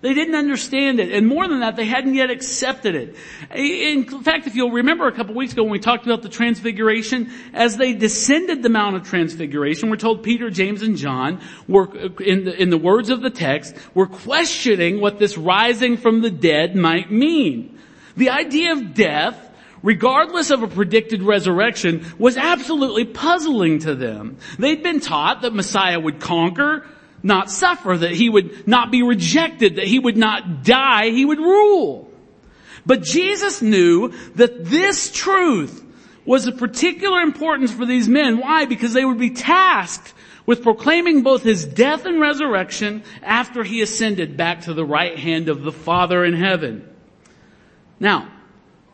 They 0.01 0.15
didn't 0.15 0.37
understand 0.37 1.01
it. 1.01 1.13
And 1.13 1.27
more 1.27 1.49
than 1.49 1.59
that, 1.61 1.75
they 1.75 1.85
hadn't 1.85 2.15
yet 2.15 2.31
accepted 2.31 2.95
it. 2.95 3.17
In 3.53 4.05
fact, 4.23 4.47
if 4.47 4.55
you'll 4.55 4.71
remember 4.71 5.09
a 5.09 5.13
couple 5.13 5.35
weeks 5.35 5.55
ago 5.55 5.65
when 5.65 5.73
we 5.73 5.81
talked 5.81 6.07
about 6.07 6.23
the 6.23 6.29
transfiguration, 6.29 7.33
as 7.53 7.77
they 7.77 7.95
descended 7.95 8.63
the 8.63 8.69
Mount 8.69 8.95
of 8.95 9.03
Transfiguration, 9.03 9.91
we're 9.91 9.97
told 9.97 10.23
Peter, 10.23 10.51
James, 10.51 10.83
and 10.83 10.97
John 10.97 11.41
were, 11.67 11.93
in 12.23 12.45
the, 12.45 12.63
in 12.63 12.71
the 12.71 12.79
words 12.79 13.11
of 13.11 13.23
the 13.23 13.31
text, 13.31 13.75
were 13.93 14.07
questioning 14.07 15.01
what 15.01 15.19
this 15.19 15.37
rising 15.37 15.97
from 15.97 16.23
the 16.23 16.31
dead 16.31 16.77
might 16.77 17.11
mean. 17.11 17.77
The 18.17 18.31
idea 18.31 18.73
of 18.73 18.95
death 18.95 19.47
regardless 19.83 20.51
of 20.51 20.63
a 20.63 20.67
predicted 20.67 21.23
resurrection, 21.23 22.05
was 22.19 22.37
absolutely 22.37 23.05
puzzling 23.05 23.79
to 23.79 23.95
them. 23.95 24.37
They'd 24.59 24.83
been 24.83 24.99
taught 24.99 25.43
that 25.43 25.55
Messiah 25.55 26.01
would 26.01 26.19
conquer, 26.19 26.85
not 27.23 27.51
suffer, 27.51 27.97
that 27.97 28.13
he 28.13 28.29
would 28.29 28.67
not 28.67 28.91
be 28.91 29.03
rejected, 29.03 29.77
that 29.77 29.87
he 29.87 29.99
would 29.99 30.17
not 30.17 30.63
die, 30.65 31.11
he 31.11 31.25
would 31.25 31.39
rule. 31.39 32.11
But 32.87 33.03
Jesus 33.03 33.61
knew 33.61 34.13
that 34.37 34.65
this 34.65 35.11
truth 35.13 35.85
was 36.25 36.47
of 36.47 36.59
particular 36.59 37.21
importance 37.21 37.73
for 37.73 37.87
these 37.87 38.09
men. 38.09 38.39
Why? 38.39 38.67
Because 38.67 38.93
they 38.93 39.05
would 39.05 39.19
be 39.19 39.31
tasked 39.31 40.15
with 40.47 40.63
proclaiming 40.63 41.23
both 41.23 41.43
his 41.43 41.67
death 41.67 42.07
and 42.07 42.21
resurrection 42.21 43.03
after 43.23 43.63
he 43.63 43.83
ascended 43.83 44.37
back 44.37 44.63
to 44.63 44.75
the 44.75 44.85
right 44.85 45.19
hand 45.19 45.49
of 45.49 45.63
the 45.63 45.73
Father 45.73 46.25
in 46.25 46.35
heaven. 46.35 46.89
Now, 48.01 48.31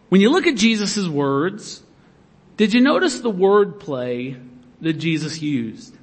when 0.08 0.20
you 0.20 0.30
look 0.30 0.46
at 0.46 0.56
Jesus' 0.56 1.06
words, 1.06 1.82
did 2.56 2.74
you 2.74 2.80
notice 2.80 3.20
the 3.20 3.30
word 3.30 3.80
play 3.80 4.36
that 4.80 4.94
Jesus 4.94 5.42
used? 5.42 5.96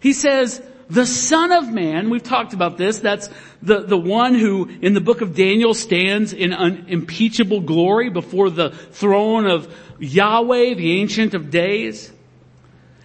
He 0.00 0.12
says, 0.12 0.62
the 0.90 1.04
son 1.06 1.52
of 1.52 1.70
man, 1.70 2.08
we've 2.08 2.22
talked 2.22 2.54
about 2.54 2.78
this, 2.78 2.98
that's 2.98 3.28
the, 3.60 3.80
the 3.80 3.98
one 3.98 4.34
who 4.34 4.68
in 4.80 4.94
the 4.94 5.00
book 5.00 5.20
of 5.20 5.34
Daniel 5.34 5.74
stands 5.74 6.32
in 6.32 6.52
unimpeachable 6.52 7.60
glory 7.60 8.08
before 8.08 8.48
the 8.48 8.70
throne 8.70 9.46
of 9.46 9.72
Yahweh, 9.98 10.74
the 10.74 11.00
ancient 11.00 11.34
of 11.34 11.50
days. 11.50 12.10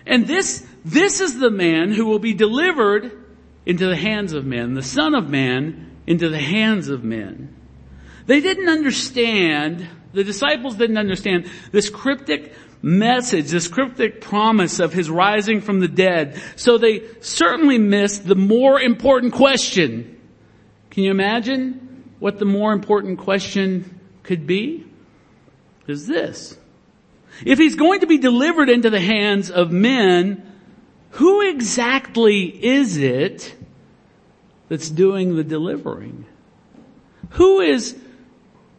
And 0.05 0.27
this, 0.27 0.65
this 0.85 1.19
is 1.19 1.39
the 1.39 1.51
man 1.51 1.91
who 1.91 2.05
will 2.05 2.19
be 2.19 2.33
delivered 2.33 3.11
into 3.65 3.87
the 3.87 3.95
hands 3.95 4.33
of 4.33 4.45
men, 4.45 4.73
the 4.73 4.83
son 4.83 5.13
of 5.15 5.29
man 5.29 5.91
into 6.07 6.29
the 6.29 6.39
hands 6.39 6.89
of 6.89 7.03
men. 7.03 7.55
They 8.25 8.39
didn't 8.39 8.69
understand, 8.69 9.87
the 10.13 10.23
disciples 10.23 10.75
didn't 10.75 10.97
understand 10.97 11.49
this 11.71 11.89
cryptic 11.89 12.53
message, 12.83 13.49
this 13.49 13.69
cryptic 13.69 14.19
promise 14.19 14.79
of 14.79 14.93
his 14.93 15.09
rising 15.09 15.61
from 15.61 15.79
the 15.79 15.87
dead. 15.87 16.39
So 16.57 16.77
they 16.77 17.03
certainly 17.21 17.77
missed 17.79 18.27
the 18.27 18.35
more 18.35 18.79
important 18.79 19.33
question. 19.33 20.19
Can 20.91 21.03
you 21.03 21.11
imagine 21.11 22.03
what 22.19 22.37
the 22.37 22.45
more 22.45 22.73
important 22.73 23.19
question 23.19 23.99
could 24.21 24.45
be? 24.45 24.85
Is 25.87 26.07
this. 26.07 26.57
If 27.45 27.57
he's 27.57 27.75
going 27.75 28.01
to 28.01 28.07
be 28.07 28.17
delivered 28.17 28.69
into 28.69 28.89
the 28.89 28.99
hands 28.99 29.49
of 29.49 29.71
men, 29.71 30.45
who 31.11 31.41
exactly 31.41 32.43
is 32.43 32.97
it 32.97 33.55
that's 34.67 34.89
doing 34.89 35.35
the 35.35 35.43
delivering? 35.43 36.25
Who 37.31 37.61
is 37.61 37.97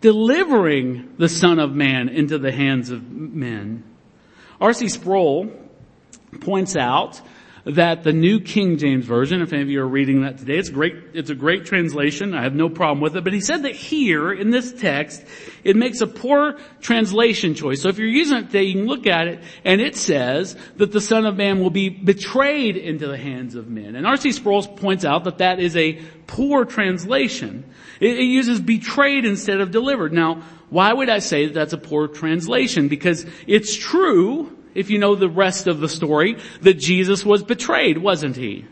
delivering 0.01 1.15
the 1.17 1.29
Son 1.29 1.59
of 1.59 1.75
Man 1.75 2.09
into 2.09 2.39
the 2.39 2.53
hands 2.53 2.91
of 2.91 3.11
men? 3.11 3.83
R.C. 4.61 4.89
Sproul 4.89 5.51
points 6.41 6.77
out 6.77 7.21
that 7.67 8.05
the 8.05 8.13
New 8.13 8.41
King 8.41 8.77
James 8.77 9.07
Version, 9.07 9.41
if 9.41 9.53
any 9.53 9.63
of 9.63 9.71
you 9.71 9.81
are 9.81 9.89
reading 9.89 10.23
that 10.23 10.37
today, 10.37 10.59
it's 10.59 10.69
great, 10.69 10.97
it's 11.15 11.31
a 11.31 11.35
great 11.35 11.65
translation. 11.65 12.35
I 12.35 12.43
have 12.43 12.55
no 12.55 12.69
problem 12.69 13.01
with 13.01 13.17
it. 13.17 13.25
But 13.25 13.33
he 13.33 13.41
said 13.41 13.63
that 13.63 13.75
here, 13.75 14.33
in 14.33 14.51
this 14.51 14.73
text, 14.73 15.25
it 15.63 15.75
makes 15.75 16.03
a 16.03 16.07
poor 16.07 16.59
translation 16.83 17.55
choice. 17.55 17.81
So 17.81 17.89
if 17.89 17.99
you're 17.99 18.07
using 18.07 18.39
it 18.39 18.47
today, 18.47 18.65
you 18.65 18.75
can 18.75 18.87
look 18.87 19.07
at 19.07 19.29
it, 19.29 19.43
and 19.65 19.81
it 19.81 19.97
says 19.97 20.57
that 20.77 20.93
the 20.93 21.01
Son 21.01 21.25
of 21.25 21.37
Man 21.37 21.61
will 21.61 21.71
be 21.71 21.89
betrayed 21.89 22.77
into 22.77 23.07
the 23.07 23.17
hands 23.17 23.55
of 23.55 23.69
men. 23.69 23.97
And 23.97 24.07
R.C. 24.07 24.33
Sproul 24.33 24.63
points 24.63 25.07
out 25.07 25.25
that 25.25 25.39
that 25.39 25.59
is 25.59 25.75
a 25.75 26.03
poor 26.27 26.67
translation. 26.67 27.65
It, 27.99 28.19
it 28.19 28.25
uses 28.25 28.61
betrayed 28.61 29.25
instead 29.25 29.61
of 29.61 29.71
delivered. 29.71 30.13
Now, 30.13 30.43
why 30.69 30.93
would 30.93 31.09
I 31.09 31.21
say 31.21 31.47
that 31.47 31.55
that's 31.55 31.73
a 31.73 31.79
poor 31.79 32.09
translation? 32.09 32.89
Because 32.89 33.25
it's 33.47 33.75
true, 33.75 34.55
if 34.75 34.91
you 34.91 34.99
know 34.99 35.15
the 35.15 35.29
rest 35.29 35.67
of 35.67 35.81
the 35.81 35.89
story, 35.89 36.39
that 36.63 36.75
Jesus 36.75 37.25
was 37.25 37.43
betrayed, 37.43 37.99
wasn't 37.99 38.37
he? 38.37 38.65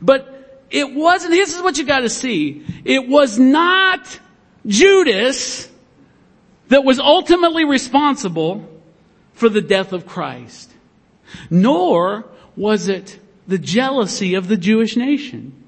But 0.00 0.64
it 0.70 0.94
wasn't, 0.94 1.32
this 1.32 1.54
is 1.54 1.62
what 1.62 1.78
you 1.78 1.84
gotta 1.84 2.08
see. 2.08 2.64
It 2.84 3.08
was 3.08 3.38
not 3.38 4.20
Judas 4.66 5.68
that 6.68 6.84
was 6.84 6.98
ultimately 6.98 7.64
responsible 7.64 8.68
for 9.32 9.48
the 9.48 9.62
death 9.62 9.92
of 9.92 10.06
Christ. 10.06 10.72
Nor 11.50 12.26
was 12.56 12.88
it 12.88 13.18
the 13.46 13.58
jealousy 13.58 14.34
of 14.34 14.48
the 14.48 14.56
Jewish 14.56 14.96
nation. 14.96 15.64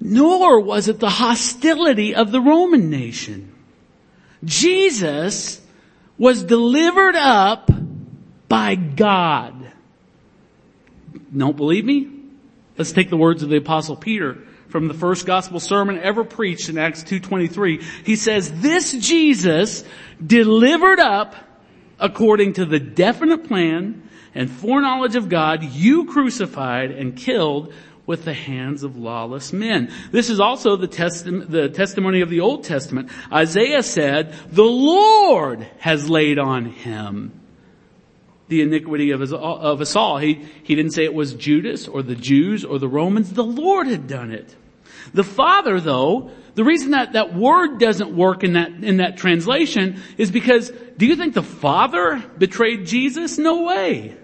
Nor 0.00 0.60
was 0.60 0.88
it 0.88 0.98
the 0.98 1.10
hostility 1.10 2.14
of 2.14 2.32
the 2.32 2.40
Roman 2.40 2.90
nation. 2.90 3.54
Jesus 4.44 5.60
was 6.18 6.42
delivered 6.42 7.14
up 7.14 7.70
by 8.52 8.74
God. 8.74 9.72
Don't 11.34 11.56
believe 11.56 11.86
me? 11.86 12.06
Let's 12.76 12.92
take 12.92 13.08
the 13.08 13.16
words 13.16 13.42
of 13.42 13.48
the 13.48 13.56
apostle 13.56 13.96
Peter 13.96 14.44
from 14.68 14.88
the 14.88 14.94
first 14.94 15.24
gospel 15.24 15.58
sermon 15.58 15.98
ever 15.98 16.22
preached 16.22 16.68
in 16.68 16.76
Acts 16.76 17.02
2.23. 17.02 17.82
He 18.04 18.14
says, 18.14 18.60
this 18.60 18.92
Jesus 18.92 19.84
delivered 20.24 21.00
up 21.00 21.34
according 21.98 22.52
to 22.54 22.66
the 22.66 22.78
definite 22.78 23.48
plan 23.48 24.06
and 24.34 24.50
foreknowledge 24.50 25.16
of 25.16 25.30
God, 25.30 25.62
you 25.62 26.04
crucified 26.04 26.90
and 26.90 27.16
killed 27.16 27.72
with 28.04 28.26
the 28.26 28.34
hands 28.34 28.82
of 28.82 28.98
lawless 28.98 29.54
men. 29.54 29.90
This 30.10 30.28
is 30.28 30.40
also 30.40 30.76
the, 30.76 30.88
testi- 30.88 31.48
the 31.48 31.70
testimony 31.70 32.20
of 32.20 32.28
the 32.28 32.40
Old 32.40 32.64
Testament. 32.64 33.08
Isaiah 33.32 33.82
said, 33.82 34.34
the 34.50 34.62
Lord 34.62 35.66
has 35.78 36.10
laid 36.10 36.38
on 36.38 36.66
him 36.66 37.38
the 38.52 38.62
iniquity 38.62 39.10
of, 39.10 39.20
us 39.22 39.96
all. 39.96 40.18
He, 40.18 40.46
he 40.62 40.74
didn't 40.74 40.92
say 40.92 41.04
it 41.04 41.14
was 41.14 41.34
Judas 41.34 41.88
or 41.88 42.02
the 42.02 42.14
Jews 42.14 42.64
or 42.64 42.78
the 42.78 42.88
Romans. 42.88 43.32
The 43.32 43.44
Lord 43.44 43.86
had 43.86 44.06
done 44.06 44.30
it. 44.30 44.54
The 45.12 45.24
Father 45.24 45.80
though, 45.80 46.30
the 46.54 46.64
reason 46.64 46.90
that 46.92 47.14
that 47.14 47.34
word 47.34 47.78
doesn't 47.78 48.14
work 48.14 48.44
in 48.44 48.52
that, 48.52 48.70
in 48.70 48.98
that 48.98 49.16
translation 49.16 50.00
is 50.18 50.30
because 50.30 50.70
do 50.96 51.06
you 51.06 51.16
think 51.16 51.34
the 51.34 51.42
Father 51.42 52.22
betrayed 52.38 52.86
Jesus? 52.86 53.38
No 53.38 53.64
way 53.64 54.16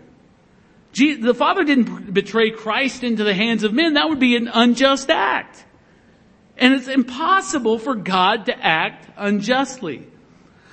the 0.95 1.35
Father 1.35 1.65
didn't 1.65 2.13
betray 2.13 2.51
Christ 2.51 3.05
into 3.05 3.25
the 3.25 3.35
hands 3.35 3.63
of 3.63 3.73
men. 3.73 3.95
That 3.95 4.09
would 4.09 4.19
be 4.19 4.37
an 4.37 4.49
unjust 4.49 5.11
act. 5.11 5.65
And 6.57 6.75
it's 6.75 6.89
impossible 6.89 7.79
for 7.79 7.95
God 7.95 8.47
to 8.47 8.59
act 8.59 9.09
unjustly. 9.17 10.07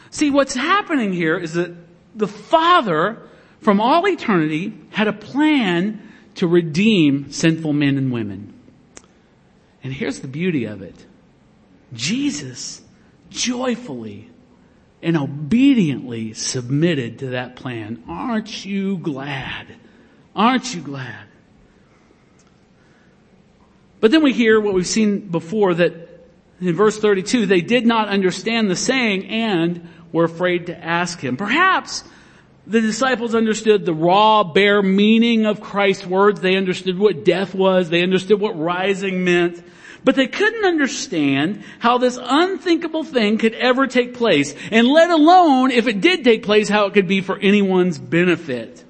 See, 0.10 0.32
what's 0.32 0.56
happening 0.56 1.14
here 1.14 1.38
is 1.38 1.54
that 1.54 1.76
the 2.16 2.28
Father, 2.28 3.28
from 3.66 3.82
all 3.82 4.08
eternity, 4.08 4.72
had 4.92 5.08
a 5.08 5.14
plan 5.14 6.00
to 6.36 6.46
redeem 6.46 7.32
sinful 7.32 7.74
men 7.74 7.98
and 7.98 8.12
women. 8.12 8.54
And 9.84 9.92
here's 9.92 10.20
the 10.20 10.28
beauty 10.28 10.66
of 10.66 10.84
it. 10.84 10.94
Jesus 11.92 12.84
joyfully 13.32 14.30
and 15.02 15.18
obediently 15.18 16.36
submitted 16.36 17.18
to 17.20 17.30
that 17.30 17.56
plan. 17.56 18.04
Aren't 18.08 18.68
you 18.68 19.00
glad? 19.00 19.66
Aren't 20.36 20.76
you 20.76 20.82
glad? 20.82 21.26
But 24.00 24.12
then 24.12 24.22
we 24.22 24.32
hear 24.32 24.62
what 24.62 24.76
we've 24.76 24.86
seen 24.86 25.30
before 25.30 25.74
that 25.74 26.28
in 26.62 26.76
verse 26.76 27.00
32, 27.00 27.48
they 27.48 27.62
did 27.62 27.88
not 27.88 28.10
understand 28.10 28.70
the 28.70 28.76
saying 28.76 29.26
and 29.26 29.90
were 30.12 30.26
afraid 30.26 30.68
to 30.68 30.78
ask 30.78 31.20
him. 31.20 31.36
Perhaps 31.36 32.04
the 32.68 32.82
disciples 32.82 33.36
understood 33.36 33.86
the 33.86 33.94
raw, 33.94 34.44
bare 34.44 34.82
meaning 34.82 35.46
of 35.46 35.62
Christ's 35.62 36.06
words. 36.06 36.42
They 36.42 36.56
understood 36.56 36.98
what 36.98 37.24
death 37.24 37.54
was. 37.54 37.90
They 37.90 38.02
understood 38.02 38.40
what 38.40 38.58
rising 38.60 39.24
meant. 39.24 39.64
But 40.04 40.16
they 40.16 40.28
couldn't 40.28 40.66
understand 40.66 41.64
how 41.80 41.98
this 41.98 42.20
unthinkable 42.22 43.04
thing 43.04 43.40
could 43.40 43.56
ever 43.56 43.88
take 43.88 44.14
place, 44.14 44.54
and 44.70 44.88
let 44.88 45.10
alone, 45.10 45.72
if 45.72 45.88
it 45.88 46.00
did 46.00 46.24
take 46.24 46.44
place, 46.44 46.70
how 46.70 46.86
it 46.86 46.94
could 46.94 47.08
be 47.08 47.22
for 47.22 47.38
anyone's 47.40 47.98
benefit. 47.98 48.84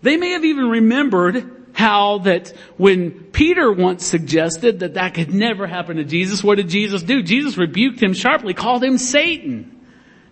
They 0.00 0.16
may 0.16 0.30
have 0.30 0.44
even 0.44 0.68
remembered 0.70 1.68
how 1.74 2.18
that 2.18 2.48
when 2.76 3.10
Peter 3.10 3.70
once 3.72 4.06
suggested 4.06 4.80
that 4.80 4.94
that 4.94 5.14
could 5.14 5.34
never 5.34 5.66
happen 5.66 5.96
to 5.96 6.04
Jesus, 6.04 6.42
what 6.42 6.56
did 6.56 6.68
Jesus 6.68 7.02
do? 7.02 7.22
Jesus 7.22 7.56
rebuked 7.56 8.02
him 8.02 8.14
sharply, 8.14 8.54
called 8.54 8.82
him 8.82 8.98
Satan. 8.98 9.80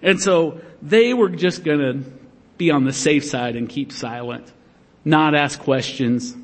And 0.02 0.20
so 0.20 0.60
they 0.82 1.12
were 1.12 1.28
just 1.28 1.62
gonna 1.62 2.02
be 2.60 2.70
on 2.70 2.84
the 2.84 2.92
safe 2.92 3.24
side 3.24 3.56
and 3.56 3.68
keep 3.68 3.90
silent, 3.90 4.52
not 5.02 5.34
ask 5.34 5.58
questions, 5.58 6.36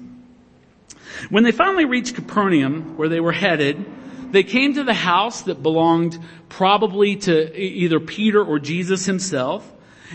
when 1.29 1.45
they 1.45 1.53
finally 1.53 1.85
reached 1.85 2.15
Capernaum, 2.15 2.97
where 2.97 3.09
they 3.09 3.21
were 3.21 3.33
headed, 3.33 3.85
they 4.33 4.43
came 4.43 4.75
to 4.75 4.83
the 4.83 4.95
house 4.95 5.43
that 5.43 5.63
belonged 5.63 6.19
probably 6.49 7.17
to 7.17 7.57
either 7.59 8.01
Peter 8.01 8.43
or 8.43 8.59
Jesus 8.59 9.05
himself. 9.05 9.71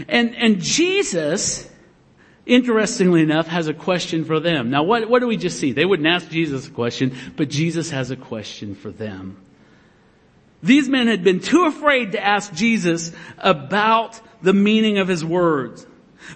And, 0.07 0.35
and 0.35 0.59
Jesus, 0.59 1.69
interestingly 2.45 3.21
enough, 3.21 3.47
has 3.47 3.67
a 3.67 3.73
question 3.73 4.25
for 4.25 4.39
them. 4.39 4.71
Now 4.71 4.83
what, 4.83 5.07
what 5.07 5.19
do 5.19 5.27
we 5.27 5.37
just 5.37 5.59
see? 5.59 5.71
They 5.71 5.85
wouldn't 5.85 6.07
ask 6.07 6.29
Jesus 6.29 6.67
a 6.67 6.71
question, 6.71 7.15
but 7.37 7.47
Jesus 7.49 7.91
has 7.91 8.09
a 8.09 8.15
question 8.15 8.73
for 8.73 8.89
them. 8.89 9.37
These 10.63 10.89
men 10.89 11.07
had 11.07 11.23
been 11.23 11.39
too 11.39 11.65
afraid 11.65 12.13
to 12.13 12.23
ask 12.23 12.53
Jesus 12.53 13.11
about 13.37 14.19
the 14.41 14.53
meaning 14.53 14.97
of 14.97 15.07
his 15.07 15.23
words. 15.23 15.85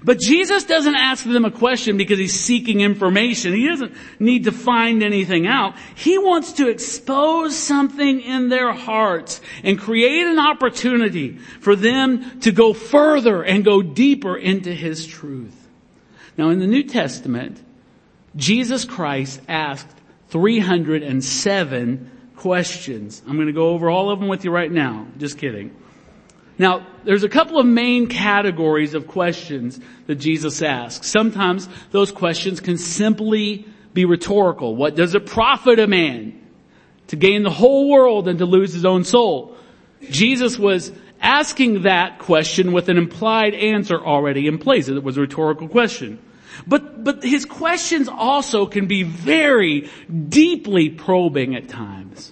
But 0.03 0.19
Jesus 0.19 0.63
doesn't 0.63 0.95
ask 0.95 1.23
them 1.23 1.45
a 1.45 1.51
question 1.51 1.97
because 1.97 2.19
he's 2.19 2.39
seeking 2.39 2.81
information. 2.81 3.53
He 3.53 3.67
doesn't 3.67 3.93
need 4.19 4.45
to 4.45 4.51
find 4.51 5.03
anything 5.03 5.47
out. 5.47 5.75
He 5.95 6.17
wants 6.17 6.53
to 6.53 6.69
expose 6.69 7.55
something 7.55 8.21
in 8.21 8.49
their 8.49 8.73
hearts 8.73 9.41
and 9.63 9.79
create 9.79 10.25
an 10.25 10.39
opportunity 10.39 11.37
for 11.37 11.75
them 11.75 12.39
to 12.41 12.51
go 12.51 12.73
further 12.73 13.43
and 13.43 13.63
go 13.63 13.81
deeper 13.81 14.35
into 14.35 14.73
his 14.73 15.05
truth. 15.05 15.67
Now 16.37 16.49
in 16.49 16.59
the 16.59 16.67
New 16.67 16.83
Testament, 16.83 17.61
Jesus 18.35 18.85
Christ 18.85 19.41
asked 19.47 19.87
307 20.29 22.11
questions. 22.35 23.21
I'm 23.27 23.35
going 23.35 23.47
to 23.47 23.53
go 23.53 23.69
over 23.69 23.89
all 23.89 24.11
of 24.11 24.19
them 24.19 24.27
with 24.27 24.43
you 24.43 24.51
right 24.51 24.71
now. 24.71 25.07
Just 25.17 25.37
kidding. 25.37 25.75
Now, 26.57 26.87
there's 27.03 27.23
a 27.23 27.29
couple 27.29 27.59
of 27.59 27.65
main 27.65 28.07
categories 28.07 28.93
of 28.93 29.07
questions 29.07 29.79
that 30.07 30.15
Jesus 30.15 30.61
asks. 30.61 31.07
Sometimes 31.07 31.67
those 31.91 32.11
questions 32.11 32.59
can 32.61 32.77
simply 32.77 33.65
be 33.93 34.05
rhetorical. 34.05 34.75
What 34.75 34.95
does 34.95 35.15
it 35.15 35.25
profit 35.25 35.79
a 35.79 35.87
man 35.87 36.41
to 37.07 37.15
gain 37.15 37.43
the 37.43 37.49
whole 37.49 37.89
world 37.89 38.27
and 38.27 38.39
to 38.39 38.45
lose 38.45 38.73
his 38.73 38.85
own 38.85 39.03
soul? 39.03 39.57
Jesus 40.09 40.57
was 40.57 40.91
asking 41.21 41.83
that 41.83 42.19
question 42.19 42.71
with 42.71 42.89
an 42.89 42.97
implied 42.97 43.53
answer 43.53 43.97
already 43.99 44.47
in 44.47 44.57
place. 44.57 44.87
It 44.87 45.03
was 45.03 45.17
a 45.17 45.21
rhetorical 45.21 45.67
question. 45.67 46.19
But, 46.65 47.03
but 47.03 47.23
his 47.23 47.45
questions 47.45 48.07
also 48.07 48.65
can 48.65 48.87
be 48.87 49.03
very 49.03 49.89
deeply 50.29 50.89
probing 50.89 51.55
at 51.55 51.67
times. 51.67 52.31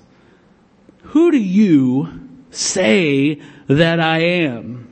Who 1.03 1.32
do 1.32 1.38
you 1.38 2.23
say 2.56 3.42
that 3.68 4.00
I 4.00 4.20
am. 4.20 4.90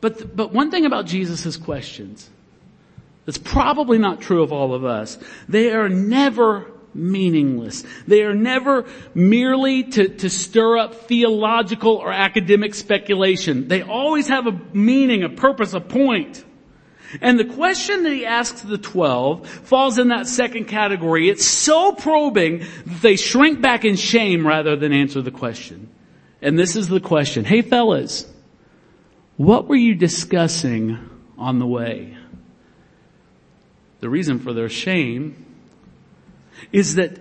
But, 0.00 0.36
but 0.36 0.52
one 0.52 0.70
thing 0.70 0.86
about 0.86 1.06
Jesus' 1.06 1.56
questions 1.56 2.30
that's 3.24 3.38
probably 3.38 3.98
not 3.98 4.20
true 4.20 4.42
of 4.42 4.52
all 4.52 4.72
of 4.74 4.84
us, 4.84 5.18
they 5.48 5.72
are 5.72 5.88
never 5.88 6.70
meaningless. 6.94 7.84
They 8.06 8.22
are 8.22 8.34
never 8.34 8.86
merely 9.14 9.84
to, 9.84 10.08
to 10.08 10.30
stir 10.30 10.78
up 10.78 10.94
theological 10.94 11.96
or 11.96 12.12
academic 12.12 12.74
speculation. 12.74 13.68
They 13.68 13.82
always 13.82 14.28
have 14.28 14.46
a 14.46 14.58
meaning, 14.72 15.22
a 15.22 15.28
purpose, 15.28 15.74
a 15.74 15.80
point. 15.80 16.44
And 17.20 17.38
the 17.38 17.44
question 17.44 18.02
that 18.02 18.12
he 18.12 18.26
asks 18.26 18.62
the 18.62 18.78
twelve 18.78 19.48
falls 19.48 19.98
in 19.98 20.08
that 20.08 20.26
second 20.26 20.66
category. 20.66 21.28
It's 21.28 21.44
so 21.44 21.92
probing 21.92 22.60
that 22.60 23.02
they 23.02 23.16
shrink 23.16 23.60
back 23.60 23.84
in 23.84 23.96
shame 23.96 24.46
rather 24.46 24.76
than 24.76 24.92
answer 24.92 25.22
the 25.22 25.30
question. 25.30 25.88
And 26.42 26.58
this 26.58 26.76
is 26.76 26.88
the 26.88 27.00
question. 27.00 27.44
Hey 27.44 27.62
fellas, 27.62 28.30
what 29.36 29.68
were 29.68 29.76
you 29.76 29.94
discussing 29.94 30.98
on 31.38 31.58
the 31.58 31.66
way? 31.66 32.16
The 34.00 34.08
reason 34.08 34.38
for 34.38 34.52
their 34.52 34.68
shame 34.68 35.44
is 36.72 36.96
that 36.96 37.20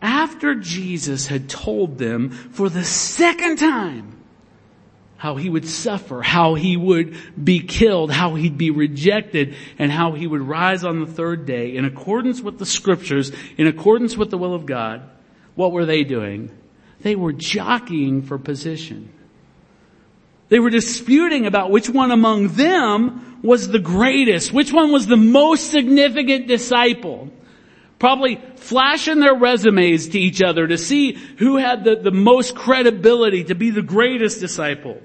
after 0.00 0.54
Jesus 0.54 1.26
had 1.26 1.48
told 1.48 1.98
them 1.98 2.30
for 2.30 2.68
the 2.68 2.84
second 2.84 3.58
time 3.58 4.21
how 5.22 5.36
he 5.36 5.48
would 5.48 5.64
suffer, 5.64 6.20
how 6.20 6.54
he 6.54 6.76
would 6.76 7.16
be 7.44 7.60
killed, 7.60 8.10
how 8.10 8.34
he'd 8.34 8.58
be 8.58 8.72
rejected, 8.72 9.54
and 9.78 9.92
how 9.92 10.10
he 10.10 10.26
would 10.26 10.40
rise 10.40 10.82
on 10.82 10.98
the 10.98 11.06
third 11.06 11.46
day 11.46 11.76
in 11.76 11.84
accordance 11.84 12.40
with 12.40 12.58
the 12.58 12.66
scriptures, 12.66 13.30
in 13.56 13.68
accordance 13.68 14.16
with 14.16 14.32
the 14.32 14.36
will 14.36 14.52
of 14.52 14.66
God, 14.66 15.00
what 15.54 15.70
were 15.70 15.86
they 15.86 16.02
doing? 16.02 16.50
They 17.02 17.14
were 17.14 17.32
jockeying 17.32 18.22
for 18.22 18.36
position. 18.36 19.12
They 20.48 20.58
were 20.58 20.70
disputing 20.70 21.46
about 21.46 21.70
which 21.70 21.88
one 21.88 22.10
among 22.10 22.48
them 22.54 23.38
was 23.44 23.68
the 23.68 23.78
greatest, 23.78 24.52
which 24.52 24.72
one 24.72 24.90
was 24.90 25.06
the 25.06 25.16
most 25.16 25.70
significant 25.70 26.48
disciple. 26.48 27.30
Probably 28.00 28.42
flashing 28.56 29.20
their 29.20 29.36
resumes 29.36 30.08
to 30.08 30.18
each 30.18 30.42
other 30.42 30.66
to 30.66 30.76
see 30.76 31.12
who 31.12 31.58
had 31.58 31.84
the, 31.84 31.94
the 31.94 32.10
most 32.10 32.56
credibility 32.56 33.44
to 33.44 33.54
be 33.54 33.70
the 33.70 33.82
greatest 33.82 34.40
disciple. 34.40 35.00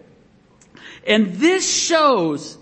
And 1.08 1.36
this 1.36 1.68
shows 1.68 2.58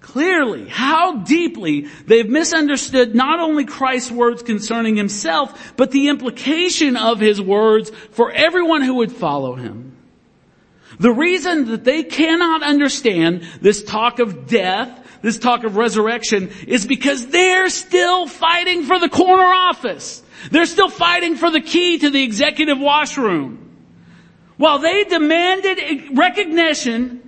clearly 0.00 0.68
how 0.68 1.18
deeply 1.18 1.82
they've 2.06 2.28
misunderstood 2.28 3.14
not 3.14 3.38
only 3.38 3.64
Christ's 3.64 4.10
words 4.10 4.42
concerning 4.42 4.96
himself, 4.96 5.74
but 5.76 5.90
the 5.90 6.08
implication 6.08 6.96
of 6.96 7.20
his 7.20 7.40
words 7.40 7.90
for 8.10 8.32
everyone 8.32 8.82
who 8.82 8.96
would 8.96 9.12
follow 9.12 9.54
him. 9.54 9.96
The 10.98 11.12
reason 11.12 11.66
that 11.66 11.84
they 11.84 12.02
cannot 12.02 12.62
understand 12.62 13.46
this 13.60 13.82
talk 13.82 14.18
of 14.18 14.46
death, 14.46 14.98
this 15.22 15.38
talk 15.38 15.64
of 15.64 15.76
resurrection, 15.76 16.50
is 16.66 16.86
because 16.86 17.26
they're 17.28 17.70
still 17.70 18.26
fighting 18.26 18.84
for 18.84 18.98
the 18.98 19.08
corner 19.08 19.42
office. 19.42 20.22
They're 20.50 20.66
still 20.66 20.90
fighting 20.90 21.36
for 21.36 21.50
the 21.50 21.60
key 21.60 21.98
to 21.98 22.10
the 22.10 22.22
executive 22.22 22.78
washroom. 22.78 23.70
While 24.56 24.80
they 24.80 25.04
demanded 25.04 26.16
recognition 26.16 27.21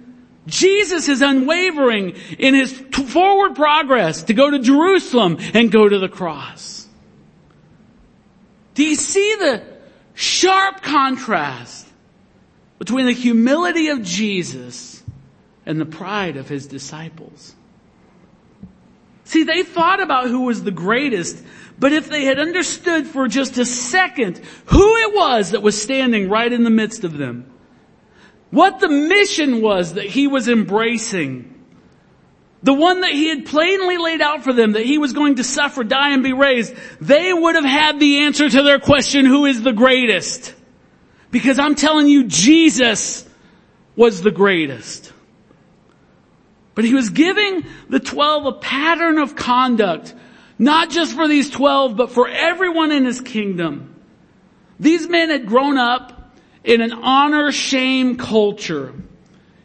Jesus 0.47 1.09
is 1.09 1.23
unwavering 1.23 2.17
in 2.39 2.55
his 2.55 2.73
forward 2.73 3.57
progress 3.57 4.25
to 4.25 4.35
go 4.35 4.51
to 4.51 4.59
Jerusalem 4.59 5.39
and 5.55 5.71
go 5.73 5.89
to 5.89 5.99
the 5.99 6.09
cross. 6.09 6.87
Do 8.75 8.85
you 8.85 8.97
see 8.97 9.37
the 9.37 9.63
sharp 10.15 10.83
contrast 10.83 11.87
between 12.79 13.07
the 13.07 13.13
humility 13.13 13.89
of 13.89 14.03
Jesus 14.03 15.03
and 15.65 15.81
the 15.81 15.87
pride 15.87 16.37
of 16.37 16.49
his 16.49 16.67
disciples? 16.67 17.55
See, 19.25 19.45
they 19.45 19.63
thought 19.63 20.01
about 20.01 20.29
who 20.29 20.43
was 20.43 20.63
the 20.63 20.71
greatest, 20.71 21.43
but 21.79 21.93
if 21.93 22.09
they 22.09 22.25
had 22.25 22.39
understood 22.39 23.07
for 23.07 23.27
just 23.27 23.57
a 23.57 23.65
second 23.65 24.39
who 24.67 24.97
it 24.97 25.15
was 25.15 25.53
that 25.53 25.63
was 25.63 25.81
standing 25.81 26.29
right 26.29 26.53
in 26.53 26.65
the 26.65 26.71
midst 26.71 27.05
of 27.05 27.17
them, 27.17 27.51
what 28.55 28.79
the 28.81 28.89
mission 28.89 29.61
was 29.61 29.95
that 29.95 30.05
he 30.05 30.29
was 30.29 30.49
embracing. 30.49 31.51
The 32.63 32.73
one 32.73 33.03
that 33.03 33.11
he 33.11 33.29
had 33.29 33.45
plainly 33.47 33.99
laid 33.99 34.23
out 34.23 34.45
for 34.45 34.53
them, 34.53 34.73
that 34.73 34.87
he 34.87 34.97
was 34.97 35.13
going 35.13 35.35
to 35.37 35.45
suffer, 35.45 35.85
die, 35.85 36.13
and 36.13 36.23
be 36.23 36.33
raised, 36.33 36.75
they 37.01 37.33
would 37.33 37.57
have 37.57 37.65
had 37.65 38.01
the 38.01 38.21
answer 38.21 38.49
to 38.49 38.63
their 38.63 38.79
question, 38.79 39.27
who 39.27 39.45
is 39.45 39.61
the 39.63 39.73
greatest? 39.73 40.55
Because 41.31 41.59
I'm 41.59 41.75
telling 41.75 42.07
you, 42.07 42.25
Jesus 42.25 43.29
was 43.97 44.23
the 44.23 44.31
greatest. 44.31 45.13
But 46.75 46.85
he 46.85 46.95
was 46.95 47.11
giving 47.11 47.67
the 47.89 48.01
twelve 48.01 48.47
a 48.47 48.53
pattern 48.53 49.19
of 49.19 49.37
conduct, 49.37 50.15
not 50.59 50.91
just 50.91 51.15
for 51.15 51.29
these 51.29 51.51
twelve, 51.51 51.97
but 51.97 52.13
for 52.13 52.29
everyone 52.29 52.93
in 52.93 53.05
his 53.05 53.21
kingdom. 53.21 53.95
These 54.81 55.09
men 55.09 55.31
had 55.31 55.47
grown 55.47 55.77
up 55.77 56.24
in 56.65 56.81
an 56.81 56.93
honor 56.93 57.53
shame 57.53 58.17
culture. 58.17 58.95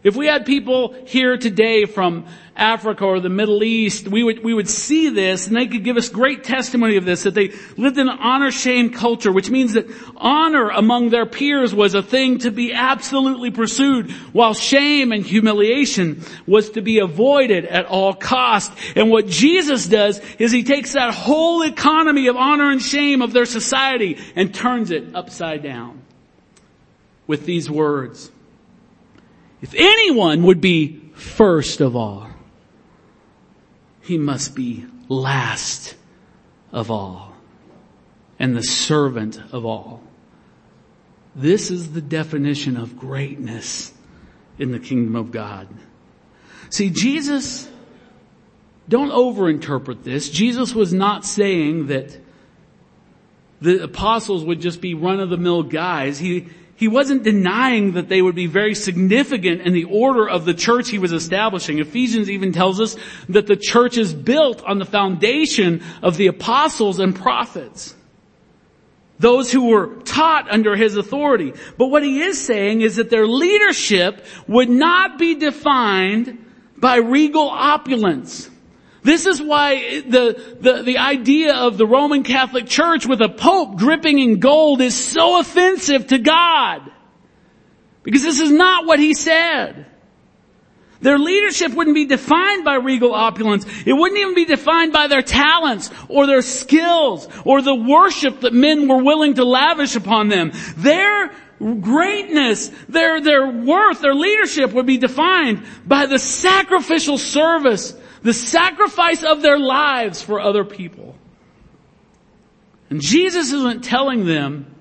If 0.02 0.16
we 0.16 0.28
had 0.28 0.46
people 0.46 0.94
here 1.06 1.38
today 1.38 1.84
from 1.84 2.26
Africa 2.56 3.04
or 3.04 3.20
the 3.20 3.30
Middle 3.30 3.64
East, 3.64 4.08
we 4.08 4.24
would, 4.24 4.42
we 4.42 4.54
would 4.54 4.70
see 4.70 5.10
this 5.10 5.48
and 5.48 5.58
they 5.58 5.68
could 5.68 5.84
give 5.84 5.98
us 5.98 6.08
great 6.08 6.46
testimony 6.46 6.96
of 6.96 7.04
this, 7.04 7.24
that 7.24 7.34
they 7.34 7.52
lived 7.76 7.98
in 7.98 8.08
an 8.08 8.18
honor 8.18 8.50
shame 8.50 8.92
culture, 8.92 9.30
which 9.30 9.50
means 9.50 9.74
that 9.74 9.88
honor 10.16 10.70
among 10.70 11.10
their 11.10 11.26
peers 11.26 11.76
was 11.76 11.96
a 11.96 12.04
thing 12.04 12.40
to 12.40 12.52
be 12.52 12.74
absolutely 12.74 13.52
pursued, 13.52 14.10
while 14.32 14.54
shame 14.54 15.12
and 15.12 15.26
humiliation 15.26 16.24
was 16.48 16.70
to 16.72 16.82
be 16.82 17.00
avoided 17.00 17.66
at 17.66 17.86
all 17.86 18.14
cost. 18.14 18.72
And 18.96 19.10
what 19.10 19.28
Jesus 19.28 19.86
does 19.86 20.22
is 20.38 20.54
he 20.54 20.64
takes 20.64 20.94
that 20.94 21.14
whole 21.14 21.62
economy 21.64 22.28
of 22.28 22.38
honor 22.38 22.72
and 22.72 22.82
shame 22.82 23.22
of 23.22 23.34
their 23.34 23.46
society 23.46 24.18
and 24.38 24.54
turns 24.54 24.92
it 24.92 25.14
upside 25.14 25.62
down 25.62 26.04
with 27.30 27.46
these 27.46 27.70
words. 27.70 28.32
If 29.62 29.76
anyone 29.78 30.42
would 30.44 30.60
be 30.60 31.12
first 31.14 31.80
of 31.80 31.96
all, 31.96 32.28
he 34.02 34.18
must 34.18 34.56
be 34.56 34.88
last 35.10 35.96
of 36.72 36.90
all 36.90 37.34
and 38.40 38.58
the 38.58 38.64
servant 38.64 39.40
of 39.52 39.64
all. 39.64 40.02
This 41.36 41.70
is 41.70 41.92
the 41.92 42.02
definition 42.02 42.76
of 42.76 42.98
greatness 42.98 43.94
in 44.58 44.72
the 44.72 44.80
kingdom 44.80 45.16
of 45.16 45.30
God. 45.30 45.68
See, 46.72 46.90
Jesus, 46.90 47.70
don't 48.88 49.12
overinterpret 49.12 50.02
this. 50.02 50.32
Jesus 50.32 50.74
was 50.74 50.96
not 50.96 51.24
saying 51.26 51.88
that 51.88 52.20
the 53.62 53.84
apostles 53.84 54.44
would 54.44 54.62
just 54.62 54.82
be 54.82 54.96
run 54.96 55.20
of 55.20 55.30
the 55.30 55.38
mill 55.38 55.62
guys. 55.62 56.18
He, 56.18 56.48
he 56.80 56.88
wasn't 56.88 57.24
denying 57.24 57.92
that 57.92 58.08
they 58.08 58.22
would 58.22 58.36
be 58.36 58.48
very 58.48 58.74
significant 58.74 59.64
in 59.64 59.74
the 59.74 59.84
order 59.84 60.30
of 60.30 60.46
the 60.46 60.54
church 60.54 60.88
he 60.88 60.98
was 60.98 61.12
establishing. 61.12 61.80
Ephesians 61.80 62.30
even 62.30 62.54
tells 62.54 62.80
us 62.80 62.96
that 63.28 63.48
the 63.48 63.58
church 63.58 63.98
is 63.98 64.14
built 64.14 64.64
on 64.64 64.80
the 64.80 64.86
foundation 64.86 65.84
of 66.02 66.16
the 66.16 66.28
apostles 66.28 67.00
and 67.00 67.14
prophets. 67.14 67.94
Those 69.20 69.52
who 69.52 69.68
were 69.68 69.88
taught 70.06 70.50
under 70.50 70.78
his 70.78 70.96
authority. 70.96 71.52
But 71.78 71.88
what 71.88 72.02
he 72.02 72.22
is 72.22 72.40
saying 72.40 72.80
is 72.80 72.96
that 72.96 73.10
their 73.10 73.28
leadership 73.28 74.26
would 74.48 74.70
not 74.70 75.20
be 75.20 75.36
defined 75.36 76.46
by 76.78 76.96
regal 76.96 77.50
opulence. 77.50 78.50
This 79.02 79.26
is 79.26 79.42
why 79.42 80.02
the, 80.02 80.58
the, 80.60 80.84
the 80.84 80.98
idea 80.98 81.56
of 81.56 81.78
the 81.78 81.88
Roman 81.88 82.24
Catholic 82.24 82.68
Church 82.68 83.06
with 83.06 83.22
a 83.22 83.30
Pope 83.30 83.78
dripping 83.78 84.20
in 84.20 84.40
gold 84.40 84.82
is 84.82 84.96
so 84.96 85.40
offensive 85.40 86.08
to 86.08 86.18
God. 86.18 86.92
Because 88.04 88.24
this 88.24 88.40
is 88.40 88.52
not 88.52 88.86
what 88.86 89.00
he 89.00 89.14
said. 89.14 89.86
Their 91.02 91.18
leadership 91.18 91.74
wouldn't 91.74 91.96
be 91.96 92.06
defined 92.06 92.66
by 92.66 92.76
regal 92.76 93.14
opulence. 93.14 93.66
It 93.86 93.94
wouldn't 93.94 94.20
even 94.20 94.36
be 94.36 94.46
defined 94.46 94.92
by 94.92 95.08
their 95.08 95.22
talents 95.22 95.90
or 96.10 96.28
their 96.28 96.42
skills 96.42 97.28
or 97.46 97.62
the 97.62 97.76
worship 97.76 98.42
that 98.42 98.54
men 98.54 98.88
were 98.90 99.02
willing 99.02 99.36
to 99.36 99.46
lavish 99.46 99.96
upon 99.96 100.28
them. 100.28 100.52
Their 100.76 101.32
greatness, 101.60 102.70
their, 102.90 103.22
their 103.22 103.48
worth, 103.48 104.02
their 104.02 104.16
leadership 104.16 104.74
would 104.74 104.86
be 104.86 104.98
defined 104.98 105.64
by 105.86 106.06
the 106.06 106.20
sacrificial 106.20 107.18
service 107.18 107.96
the 108.22 108.34
sacrifice 108.34 109.24
of 109.24 109.42
their 109.42 109.60
lives 109.60 110.22
for 110.22 110.40
other 110.40 110.66
people. 110.66 111.16
And 112.90 113.02
Jesus 113.02 113.52
isn't 113.54 113.84
telling 113.84 114.26
them 114.26 114.76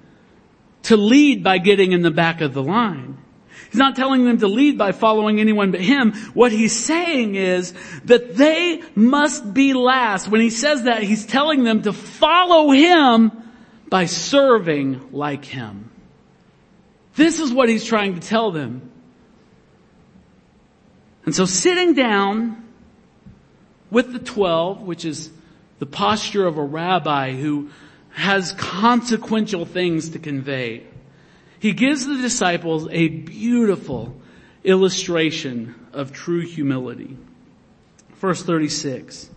to 0.84 0.96
lead 0.96 1.44
by 1.44 1.58
getting 1.58 1.92
in 1.92 2.02
the 2.02 2.10
back 2.10 2.40
of 2.40 2.54
the 2.54 2.62
line. 2.62 3.18
He's 3.70 3.78
not 3.78 3.96
telling 3.96 4.24
them 4.24 4.38
to 4.38 4.48
lead 4.48 4.78
by 4.78 4.92
following 4.92 5.40
anyone 5.40 5.70
but 5.72 5.80
Him. 5.80 6.12
What 6.32 6.52
He's 6.52 6.74
saying 6.74 7.34
is 7.34 7.74
that 8.04 8.34
they 8.34 8.82
must 8.94 9.52
be 9.52 9.74
last. 9.74 10.28
When 10.28 10.40
He 10.40 10.48
says 10.48 10.84
that, 10.84 11.02
He's 11.02 11.26
telling 11.26 11.64
them 11.64 11.82
to 11.82 11.92
follow 11.92 12.70
Him 12.70 13.30
by 13.90 14.06
serving 14.06 15.12
like 15.12 15.44
Him. 15.44 15.90
This 17.14 17.40
is 17.40 17.52
what 17.52 17.68
He's 17.68 17.84
trying 17.84 18.14
to 18.14 18.26
tell 18.26 18.52
them. 18.52 18.90
And 21.26 21.34
so 21.34 21.44
sitting 21.44 21.92
down 21.92 22.67
with 23.90 24.12
the 24.12 24.18
twelve, 24.18 24.82
which 24.82 25.04
is 25.04 25.30
the 25.78 25.86
posture 25.86 26.46
of 26.46 26.58
a 26.58 26.62
rabbi 26.62 27.34
who 27.34 27.70
has 28.10 28.52
consequential 28.52 29.64
things 29.64 30.10
to 30.10 30.18
convey. 30.18 30.82
He 31.60 31.72
gives 31.72 32.06
the 32.06 32.16
disciples 32.16 32.88
a 32.90 33.08
beautiful 33.08 34.14
illustration 34.64 35.74
of 35.92 36.12
true 36.12 36.40
humility. 36.40 37.16
Verse 38.16 38.42
36. 38.42 39.30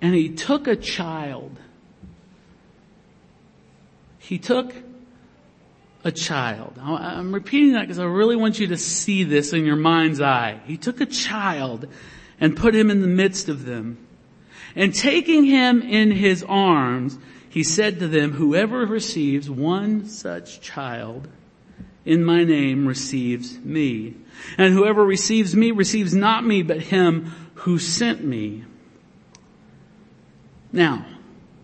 And 0.00 0.14
he 0.14 0.28
took 0.30 0.66
a 0.66 0.76
child. 0.76 1.56
He 4.18 4.38
took 4.38 4.74
a 6.02 6.12
child. 6.12 6.78
I'm 6.82 7.32
repeating 7.32 7.72
that 7.72 7.82
because 7.82 7.98
I 7.98 8.04
really 8.04 8.36
want 8.36 8.58
you 8.58 8.66
to 8.68 8.76
see 8.76 9.24
this 9.24 9.52
in 9.52 9.64
your 9.64 9.76
mind's 9.76 10.20
eye. 10.20 10.60
He 10.66 10.76
took 10.76 11.00
a 11.00 11.06
child 11.06 11.88
and 12.40 12.56
put 12.56 12.74
him 12.74 12.90
in 12.90 13.00
the 13.00 13.06
midst 13.06 13.48
of 13.48 13.64
them. 13.64 13.98
And 14.76 14.94
taking 14.94 15.44
him 15.44 15.82
in 15.82 16.10
his 16.10 16.42
arms, 16.42 17.18
he 17.48 17.62
said 17.62 18.00
to 18.00 18.08
them, 18.08 18.32
whoever 18.32 18.84
receives 18.84 19.48
one 19.48 20.06
such 20.06 20.60
child 20.60 21.28
in 22.04 22.24
my 22.24 22.44
name 22.44 22.86
receives 22.86 23.58
me. 23.60 24.14
And 24.58 24.74
whoever 24.74 25.04
receives 25.04 25.54
me 25.54 25.70
receives 25.70 26.14
not 26.14 26.44
me, 26.44 26.62
but 26.62 26.80
him 26.80 27.32
who 27.54 27.78
sent 27.78 28.24
me. 28.24 28.64
Now, 30.72 31.06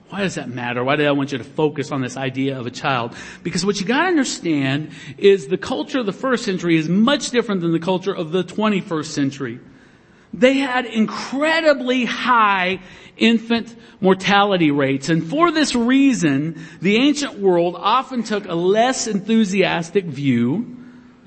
why 0.09 0.21
does 0.21 0.37
that 0.37 0.49
matter? 0.49 0.83
Why 0.83 0.97
do 0.97 1.07
I 1.07 1.13
want 1.13 1.33
you 1.33 1.39
to 1.39 1.45
focus 1.45 1.93
on 1.93 2.01
this 2.01 2.17
idea 2.17 2.59
of 2.59 2.67
a 2.67 2.71
child? 2.71 3.15
Because 3.43 3.65
what 3.65 3.81
you 3.81 3.87
gotta 3.87 4.09
understand 4.09 4.91
is 5.19 5.47
the 5.47 5.59
culture 5.59 6.01
of 6.01 6.07
the 6.07 6.13
first 6.13 6.45
century 6.45 6.77
is 6.77 6.89
much 6.89 7.31
different 7.31 7.61
than 7.61 7.73
the 7.73 7.79
culture 7.79 8.15
of 8.15 8.33
the 8.33 8.43
21st 8.43 9.07
century. 9.07 9.61
They 10.33 10.59
had 10.59 10.87
incredibly 10.87 12.05
high 12.05 12.81
infant 13.17 13.75
mortality 14.01 14.71
rates. 14.71 15.09
And 15.09 15.29
for 15.29 15.51
this 15.51 15.75
reason, 15.75 16.65
the 16.81 16.97
ancient 16.97 17.39
world 17.39 17.77
often 17.79 18.23
took 18.23 18.47
a 18.47 18.55
less 18.55 19.07
enthusiastic 19.07 20.05
view 20.05 20.77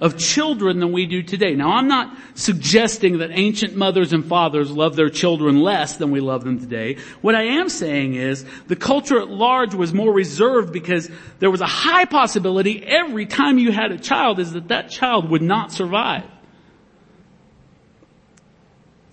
of 0.01 0.17
children 0.17 0.79
than 0.79 0.91
we 0.91 1.05
do 1.05 1.23
today. 1.23 1.55
Now 1.55 1.73
I'm 1.73 1.87
not 1.87 2.17
suggesting 2.35 3.19
that 3.19 3.29
ancient 3.31 3.75
mothers 3.75 4.11
and 4.11 4.25
fathers 4.25 4.69
love 4.69 4.97
their 4.97 5.09
children 5.09 5.61
less 5.61 5.95
than 5.95 6.11
we 6.11 6.19
love 6.19 6.43
them 6.43 6.59
today. 6.59 6.97
What 7.21 7.35
I 7.35 7.43
am 7.43 7.69
saying 7.69 8.15
is 8.15 8.43
the 8.67 8.75
culture 8.75 9.21
at 9.21 9.29
large 9.29 9.73
was 9.73 9.93
more 9.93 10.11
reserved 10.11 10.73
because 10.73 11.09
there 11.39 11.49
was 11.49 11.61
a 11.61 11.67
high 11.67 12.03
possibility 12.03 12.83
every 12.83 13.25
time 13.25 13.57
you 13.57 13.71
had 13.71 13.93
a 13.93 13.97
child 13.97 14.39
is 14.39 14.51
that 14.53 14.67
that 14.67 14.89
child 14.89 15.29
would 15.29 15.41
not 15.41 15.71
survive. 15.71 16.25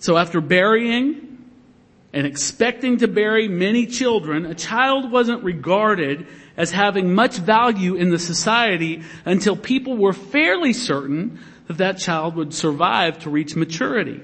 So 0.00 0.16
after 0.16 0.40
burying 0.40 1.38
and 2.12 2.26
expecting 2.26 2.96
to 2.98 3.08
bury 3.08 3.48
many 3.48 3.86
children, 3.86 4.46
a 4.46 4.54
child 4.54 5.12
wasn't 5.12 5.44
regarded 5.44 6.26
as 6.56 6.72
having 6.72 7.14
much 7.14 7.36
value 7.36 7.94
in 7.94 8.10
the 8.10 8.18
society 8.18 9.02
until 9.24 9.56
people 9.56 9.96
were 9.96 10.14
fairly 10.14 10.72
certain 10.72 11.38
that 11.68 11.76
that 11.76 11.98
child 11.98 12.34
would 12.34 12.52
survive 12.52 13.20
to 13.20 13.30
reach 13.30 13.54
maturity 13.54 14.20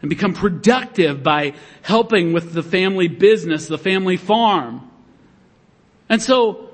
and 0.00 0.08
become 0.08 0.32
productive 0.32 1.22
by 1.22 1.52
helping 1.82 2.32
with 2.32 2.54
the 2.54 2.62
family 2.62 3.06
business, 3.06 3.66
the 3.66 3.78
family 3.78 4.16
farm. 4.16 4.90
And 6.08 6.22
so 6.22 6.70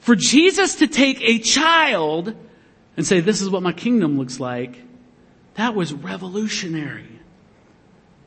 for 0.00 0.16
Jesus 0.16 0.76
to 0.76 0.86
take 0.86 1.20
a 1.20 1.38
child 1.38 2.34
and 2.96 3.06
say, 3.06 3.20
this 3.20 3.42
is 3.42 3.50
what 3.50 3.62
my 3.62 3.72
kingdom 3.72 4.18
looks 4.18 4.40
like, 4.40 4.80
that 5.54 5.74
was 5.74 5.92
revolutionary. 5.92 7.11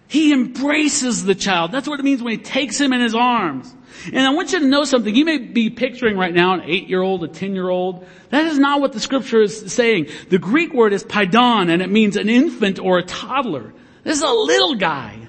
He 0.07 0.31
embraces 0.31 1.23
the 1.25 1.35
child. 1.35 1.71
That's 1.71 1.87
what 1.87 1.99
it 1.99 2.03
means 2.03 2.21
when 2.21 2.31
he 2.31 2.37
takes 2.37 2.79
him 2.79 2.93
in 2.93 3.01
his 3.01 3.15
arms. 3.15 3.73
And 4.13 4.19
I 4.19 4.33
want 4.33 4.53
you 4.53 4.59
to 4.59 4.65
know 4.65 4.83
something. 4.83 5.15
You 5.15 5.25
may 5.25 5.37
be 5.37 5.69
picturing 5.69 6.17
right 6.17 6.33
now 6.33 6.53
an 6.53 6.61
eight-year-old, 6.63 7.23
a 7.23 7.27
ten-year-old. 7.27 8.05
That 8.29 8.45
is 8.45 8.59
not 8.59 8.81
what 8.81 8.93
the 8.93 8.99
scripture 8.99 9.41
is 9.41 9.73
saying. 9.73 10.09
The 10.29 10.37
Greek 10.37 10.73
word 10.73 10.93
is 10.93 11.03
paidion 11.03 11.71
and 11.71 11.81
it 11.81 11.89
means 11.89 12.17
an 12.17 12.29
infant 12.29 12.77
or 12.77 12.99
a 12.99 13.03
toddler. 13.03 13.73
This 14.03 14.17
is 14.17 14.23
a 14.23 14.29
little 14.29 14.75
guy. 14.75 15.27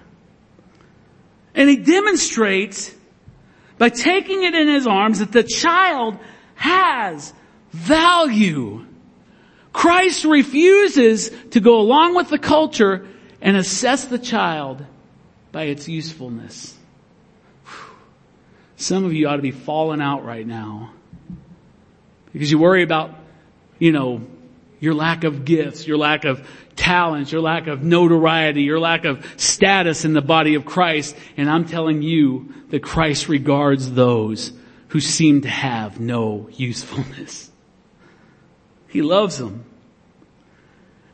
And 1.55 1.71
he 1.71 1.77
demonstrates 1.77 2.95
by 3.79 3.89
taking 3.89 4.43
it 4.43 4.55
in 4.55 4.69
his 4.69 4.87
arms 4.87 5.21
that 5.21 5.33
the 5.33 5.43
child 5.43 6.19
has 6.57 7.33
value. 7.71 8.85
Christ 9.73 10.25
refuses 10.25 11.31
to 11.51 11.61
go 11.61 11.79
along 11.79 12.15
with 12.15 12.29
the 12.29 12.39
culture 12.39 13.07
and 13.41 13.57
assess 13.57 14.05
the 14.07 14.19
child 14.19 14.85
by 15.53 15.65
its 15.65 15.89
usefulness. 15.89 16.75
Some 18.77 19.05
of 19.05 19.13
you 19.13 19.29
ought 19.29 19.37
to 19.37 19.43
be 19.43 19.53
falling 19.53 20.01
out 20.01 20.25
right 20.25 20.47
now 20.47 20.91
because 22.33 22.51
you 22.51 22.59
worry 22.59 22.83
about, 22.83 23.15
you 23.79 23.93
know, 23.93 24.21
your 24.79 24.95
lack 24.95 25.25
of 25.25 25.45
gifts, 25.45 25.87
your 25.87 25.97
lack 25.97 26.25
of 26.25 26.47
talents, 26.77 27.33
your 27.33 27.41
lack 27.41 27.67
of 27.67 27.83
notoriety, 27.83 28.63
your 28.63 28.79
lack 28.79 29.07
of 29.07 29.27
status 29.41 30.05
in 30.05 30.13
the 30.13 30.21
body 30.21 30.55
of 30.55 30.67
Christ. 30.67 31.17
And 31.39 31.49
I'm 31.49 31.65
telling 31.65 32.03
you 32.03 32.53
that 32.69 32.83
Christ 32.83 33.29
regards 33.29 33.93
those 33.93 34.53
who 34.89 35.01
seem 35.01 35.41
to 35.43 35.49
have 35.49 35.99
no 35.99 36.49
usefulness. 36.53 37.51
He 38.89 39.03
loves 39.03 39.39
them. 39.39 39.65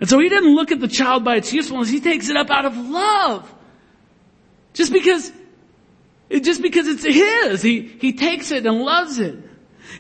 And 0.03 0.11
so 0.11 0.19
he 0.19 0.29
doesn't 0.29 0.57
look 0.57 0.73
at 0.73 0.81
the 0.81 0.88
child 0.88 1.23
by 1.23 1.37
its 1.37 1.53
usefulness, 1.53 1.88
he 1.88 2.01
takes 2.01 2.29
it 2.29 2.37
up 2.37 2.51
out 2.51 2.65
of 2.65 2.77
love. 2.77 3.55
Just 4.75 4.93
because, 4.93 5.31
just 6.29 6.61
because 6.61 6.88
it's 6.88 7.05
his, 7.05 7.62
he, 7.62 7.83
he 8.01 8.12
takes 8.12 8.51
it 8.51 8.67
and 8.67 8.81
loves 8.81 9.21
it. 9.21 9.38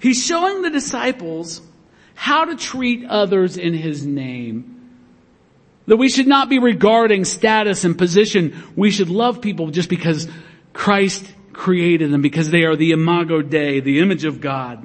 He's 0.00 0.20
showing 0.20 0.62
the 0.62 0.70
disciples 0.70 1.62
how 2.16 2.46
to 2.46 2.56
treat 2.56 3.04
others 3.04 3.56
in 3.56 3.74
his 3.74 4.04
name. 4.04 4.90
That 5.86 5.98
we 5.98 6.08
should 6.08 6.26
not 6.26 6.48
be 6.48 6.58
regarding 6.58 7.24
status 7.24 7.84
and 7.84 7.96
position. 7.96 8.60
We 8.74 8.90
should 8.90 9.08
love 9.08 9.40
people 9.40 9.70
just 9.70 9.88
because 9.88 10.26
Christ 10.72 11.32
created 11.52 12.10
them, 12.10 12.22
because 12.22 12.50
they 12.50 12.64
are 12.64 12.74
the 12.74 12.90
imago 12.90 13.40
Dei, 13.40 13.78
the 13.78 14.00
image 14.00 14.24
of 14.24 14.40
God. 14.40 14.84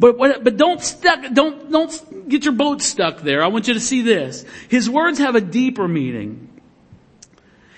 But, 0.00 0.16
but 0.16 0.56
don't 0.56 0.80
stuck, 0.80 1.30
don't, 1.34 1.70
don't 1.70 2.28
get 2.28 2.44
your 2.44 2.54
boat 2.54 2.80
stuck 2.80 3.20
there. 3.20 3.44
I 3.44 3.48
want 3.48 3.68
you 3.68 3.74
to 3.74 3.80
see 3.80 4.00
this. 4.00 4.46
His 4.68 4.88
words 4.88 5.18
have 5.18 5.34
a 5.34 5.42
deeper 5.42 5.86
meaning. 5.86 6.48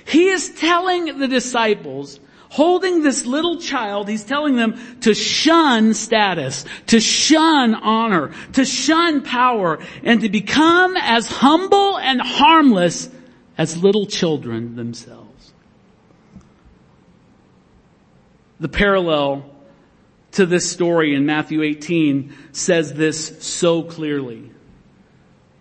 He 0.05 0.29
is 0.29 0.51
telling 0.51 1.19
the 1.19 1.27
disciples 1.27 2.21
holding 2.49 3.03
this 3.03 3.27
little 3.27 3.59
child, 3.59 4.09
he's 4.09 4.25
telling 4.25 4.57
them 4.57 4.79
to 5.01 5.15
shun 5.15 5.95
status, 5.95 6.65
to 6.87 7.01
shun 7.01 7.75
honor, 7.75 8.31
to 8.53 8.65
shun 8.65 9.23
power, 9.23 9.79
and 10.05 10.21
to 10.21 10.29
become 10.29 10.95
as 10.99 11.27
humble 11.27 11.99
and 11.99 12.21
harmless 12.21 13.09
as 13.59 13.83
little 13.83 14.07
children 14.07 14.77
themselves. 14.77 15.53
The 18.61 18.69
parallel 18.69 19.52
to 20.33 20.47
this 20.47 20.71
story 20.71 21.15
in 21.15 21.27
Matthew 21.27 21.63
18 21.63 22.35
says 22.53 22.93
this 22.95 23.45
so 23.45 23.83
clearly. 23.83 24.51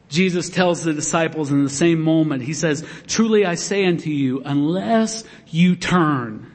Jesus 0.09 0.49
tells 0.49 0.83
the 0.83 0.93
disciples 0.93 1.51
in 1.51 1.63
the 1.63 1.69
same 1.69 2.01
moment, 2.01 2.43
he 2.43 2.53
says, 2.53 2.85
truly 3.07 3.45
I 3.45 3.55
say 3.55 3.85
unto 3.85 4.09
you, 4.09 4.41
unless 4.43 5.23
you 5.47 5.75
turn 5.75 6.51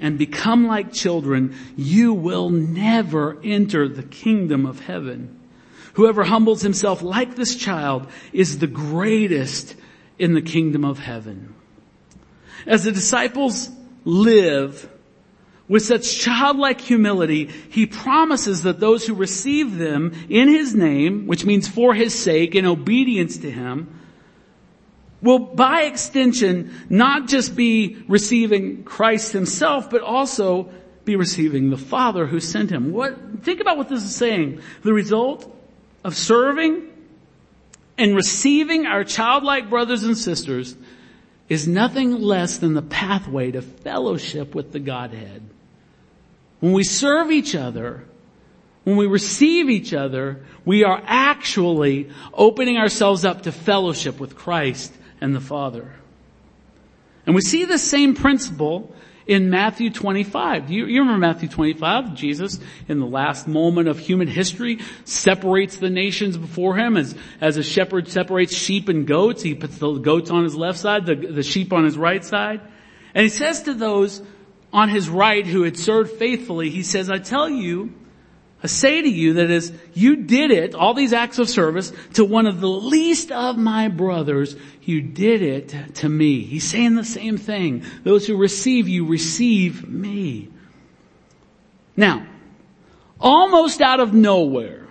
and 0.00 0.16
become 0.16 0.66
like 0.66 0.92
children, 0.92 1.54
you 1.76 2.14
will 2.14 2.48
never 2.48 3.38
enter 3.44 3.86
the 3.86 4.02
kingdom 4.02 4.64
of 4.64 4.80
heaven. 4.80 5.38
Whoever 5.94 6.24
humbles 6.24 6.62
himself 6.62 7.02
like 7.02 7.36
this 7.36 7.54
child 7.54 8.06
is 8.32 8.58
the 8.58 8.66
greatest 8.66 9.76
in 10.18 10.32
the 10.32 10.42
kingdom 10.42 10.84
of 10.84 10.98
heaven. 10.98 11.54
As 12.66 12.84
the 12.84 12.92
disciples 12.92 13.68
live 14.04 14.88
with 15.70 15.84
such 15.84 16.18
childlike 16.18 16.80
humility, 16.80 17.48
he 17.70 17.86
promises 17.86 18.64
that 18.64 18.80
those 18.80 19.06
who 19.06 19.14
receive 19.14 19.78
them 19.78 20.12
in 20.28 20.48
his 20.48 20.74
name, 20.74 21.28
which 21.28 21.44
means 21.44 21.68
for 21.68 21.94
his 21.94 22.12
sake, 22.12 22.56
in 22.56 22.66
obedience 22.66 23.38
to 23.38 23.48
him, 23.52 23.86
will 25.22 25.38
by 25.38 25.82
extension 25.82 26.74
not 26.88 27.28
just 27.28 27.54
be 27.54 28.02
receiving 28.08 28.82
Christ 28.82 29.32
himself, 29.32 29.88
but 29.90 30.02
also 30.02 30.68
be 31.04 31.14
receiving 31.14 31.70
the 31.70 31.78
Father 31.78 32.26
who 32.26 32.40
sent 32.40 32.68
him. 32.68 32.90
What, 32.90 33.16
think 33.44 33.60
about 33.60 33.78
what 33.78 33.88
this 33.88 34.02
is 34.02 34.16
saying. 34.16 34.60
The 34.82 34.92
result 34.92 35.56
of 36.02 36.16
serving 36.16 36.82
and 37.96 38.16
receiving 38.16 38.86
our 38.86 39.04
childlike 39.04 39.70
brothers 39.70 40.02
and 40.02 40.18
sisters 40.18 40.74
is 41.48 41.68
nothing 41.68 42.20
less 42.20 42.58
than 42.58 42.74
the 42.74 42.82
pathway 42.82 43.52
to 43.52 43.62
fellowship 43.62 44.52
with 44.52 44.72
the 44.72 44.80
Godhead. 44.80 45.44
When 46.60 46.72
we 46.72 46.84
serve 46.84 47.30
each 47.30 47.54
other, 47.54 48.04
when 48.84 48.96
we 48.96 49.06
receive 49.06 49.68
each 49.68 49.92
other, 49.92 50.44
we 50.64 50.84
are 50.84 51.02
actually 51.04 52.10
opening 52.32 52.76
ourselves 52.76 53.24
up 53.24 53.42
to 53.42 53.52
fellowship 53.52 54.20
with 54.20 54.36
Christ 54.36 54.92
and 55.20 55.34
the 55.34 55.40
Father. 55.40 55.94
And 57.26 57.34
we 57.34 57.42
see 57.42 57.64
the 57.64 57.78
same 57.78 58.14
principle 58.14 58.94
in 59.26 59.50
Matthew 59.50 59.90
25. 59.90 60.70
You, 60.70 60.86
you, 60.86 61.00
remember 61.00 61.24
Matthew 61.24 61.48
25? 61.48 62.14
Jesus, 62.14 62.58
in 62.88 62.98
the 62.98 63.06
last 63.06 63.46
moment 63.46 63.88
of 63.88 63.98
human 63.98 64.26
history, 64.26 64.80
separates 65.04 65.76
the 65.76 65.90
nations 65.90 66.36
before 66.36 66.76
him 66.76 66.96
as, 66.96 67.14
as 67.40 67.56
a 67.56 67.62
shepherd 67.62 68.08
separates 68.08 68.54
sheep 68.54 68.88
and 68.88 69.06
goats. 69.06 69.42
He 69.42 69.54
puts 69.54 69.78
the 69.78 69.92
goats 69.92 70.30
on 70.30 70.42
his 70.42 70.56
left 70.56 70.78
side, 70.78 71.06
the, 71.06 71.14
the 71.14 71.42
sheep 71.42 71.72
on 71.72 71.84
his 71.84 71.96
right 71.96 72.24
side. 72.24 72.60
And 73.14 73.22
he 73.22 73.28
says 73.28 73.62
to 73.64 73.74
those 73.74 74.22
on 74.72 74.88
his 74.88 75.08
right 75.08 75.46
who 75.46 75.62
had 75.62 75.76
served 75.76 76.12
faithfully, 76.12 76.70
he 76.70 76.82
says, 76.82 77.10
I 77.10 77.18
tell 77.18 77.48
you, 77.48 77.92
I 78.62 78.66
say 78.66 79.00
to 79.00 79.08
you 79.08 79.34
that 79.34 79.50
as 79.50 79.72
you 79.94 80.16
did 80.16 80.50
it, 80.50 80.74
all 80.74 80.92
these 80.92 81.12
acts 81.12 81.38
of 81.38 81.48
service, 81.48 81.92
to 82.14 82.24
one 82.24 82.46
of 82.46 82.60
the 82.60 82.68
least 82.68 83.32
of 83.32 83.56
my 83.56 83.88
brothers, 83.88 84.54
you 84.82 85.00
did 85.00 85.40
it 85.40 85.94
to 85.96 86.08
me. 86.08 86.42
He's 86.42 86.64
saying 86.64 86.94
the 86.94 87.04
same 87.04 87.38
thing. 87.38 87.84
Those 88.04 88.26
who 88.26 88.36
receive 88.36 88.86
you 88.86 89.06
receive 89.06 89.88
me. 89.88 90.50
Now, 91.96 92.26
almost 93.18 93.80
out 93.80 94.00
of 94.00 94.12
nowhere, 94.12 94.86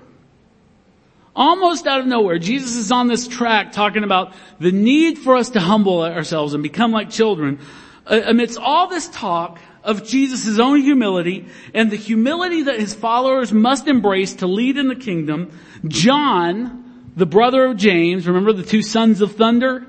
almost 1.36 1.86
out 1.86 2.00
of 2.00 2.08
nowhere, 2.08 2.40
Jesus 2.40 2.76
is 2.76 2.92
on 2.92 3.08
this 3.08 3.28
track 3.28 3.72
talking 3.72 4.04
about 4.04 4.34
the 4.60 4.72
need 4.72 5.20
for 5.20 5.36
us 5.36 5.52
to 5.52 5.60
humble 5.60 6.02
ourselves 6.02 6.54
and 6.56 6.64
become 6.64 6.92
like 6.92 7.12
children. 7.12 7.60
Amidst 8.08 8.58
all 8.58 8.88
this 8.88 9.08
talk, 9.10 9.60
of 9.90 10.06
Jesus' 10.06 10.60
own 10.60 10.82
humility 10.82 11.48
and 11.74 11.90
the 11.90 11.96
humility 11.96 12.64
that 12.64 12.80
his 12.80 12.94
followers 12.94 13.52
must 13.52 13.88
embrace 13.88 14.36
to 14.36 14.48
lead 14.48 14.78
in 14.78 14.88
the 14.88 14.96
kingdom, 14.96 15.52
John, 15.88 17.12
the 17.16 17.26
brother 17.26 17.66
of 17.66 17.78
James, 17.78 18.28
remember 18.28 18.54
the 18.54 18.64
two 18.64 18.84
sons 18.84 19.22
of 19.22 19.36
thunder? 19.36 19.86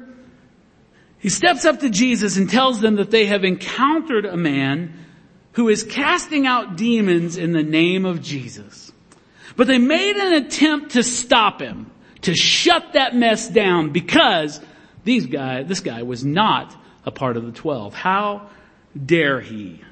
He 1.19 1.29
steps 1.29 1.67
up 1.67 1.81
to 1.81 1.91
Jesus 1.91 2.39
and 2.39 2.49
tells 2.49 2.81
them 2.81 2.97
that 2.97 3.11
they 3.11 3.27
have 3.27 3.45
encountered 3.45 4.25
a 4.25 4.39
man 4.39 4.95
who 5.53 5.69
is 5.69 5.83
casting 5.85 6.47
out 6.47 6.77
demons 6.77 7.37
in 7.37 7.53
the 7.53 7.63
name 7.63 8.07
of 8.07 8.23
Jesus. 8.23 8.91
But 9.55 9.67
they 9.67 9.79
made 9.79 10.17
an 10.17 10.33
attempt 10.45 10.93
to 10.93 11.03
stop 11.03 11.61
him, 11.61 11.91
to 12.23 12.35
shut 12.35 12.95
that 12.95 13.15
mess 13.15 13.49
down 13.49 13.91
because 13.91 14.61
these 15.05 15.27
guy, 15.27 15.63
this 15.63 15.81
guy 15.81 16.05
was 16.05 16.25
not 16.25 16.75
a 17.05 17.11
part 17.11 17.37
of 17.37 17.45
the 17.45 17.53
twelve. 17.53 17.93
How 17.93 18.49
dare 19.05 19.41
he? 19.41 19.83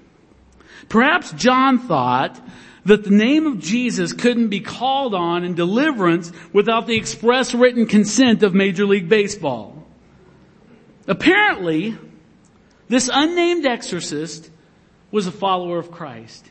Perhaps 0.88 1.32
John 1.32 1.78
thought 1.78 2.40
that 2.84 3.04
the 3.04 3.10
name 3.10 3.46
of 3.46 3.58
Jesus 3.58 4.12
couldn't 4.12 4.48
be 4.48 4.60
called 4.60 5.14
on 5.14 5.44
in 5.44 5.54
deliverance 5.54 6.32
without 6.52 6.86
the 6.86 6.96
express 6.96 7.54
written 7.54 7.86
consent 7.86 8.42
of 8.42 8.54
Major 8.54 8.86
League 8.86 9.08
Baseball. 9.08 9.86
Apparently, 11.06 11.96
this 12.88 13.10
unnamed 13.12 13.66
exorcist 13.66 14.50
was 15.10 15.26
a 15.26 15.32
follower 15.32 15.78
of 15.78 15.90
Christ. 15.90 16.46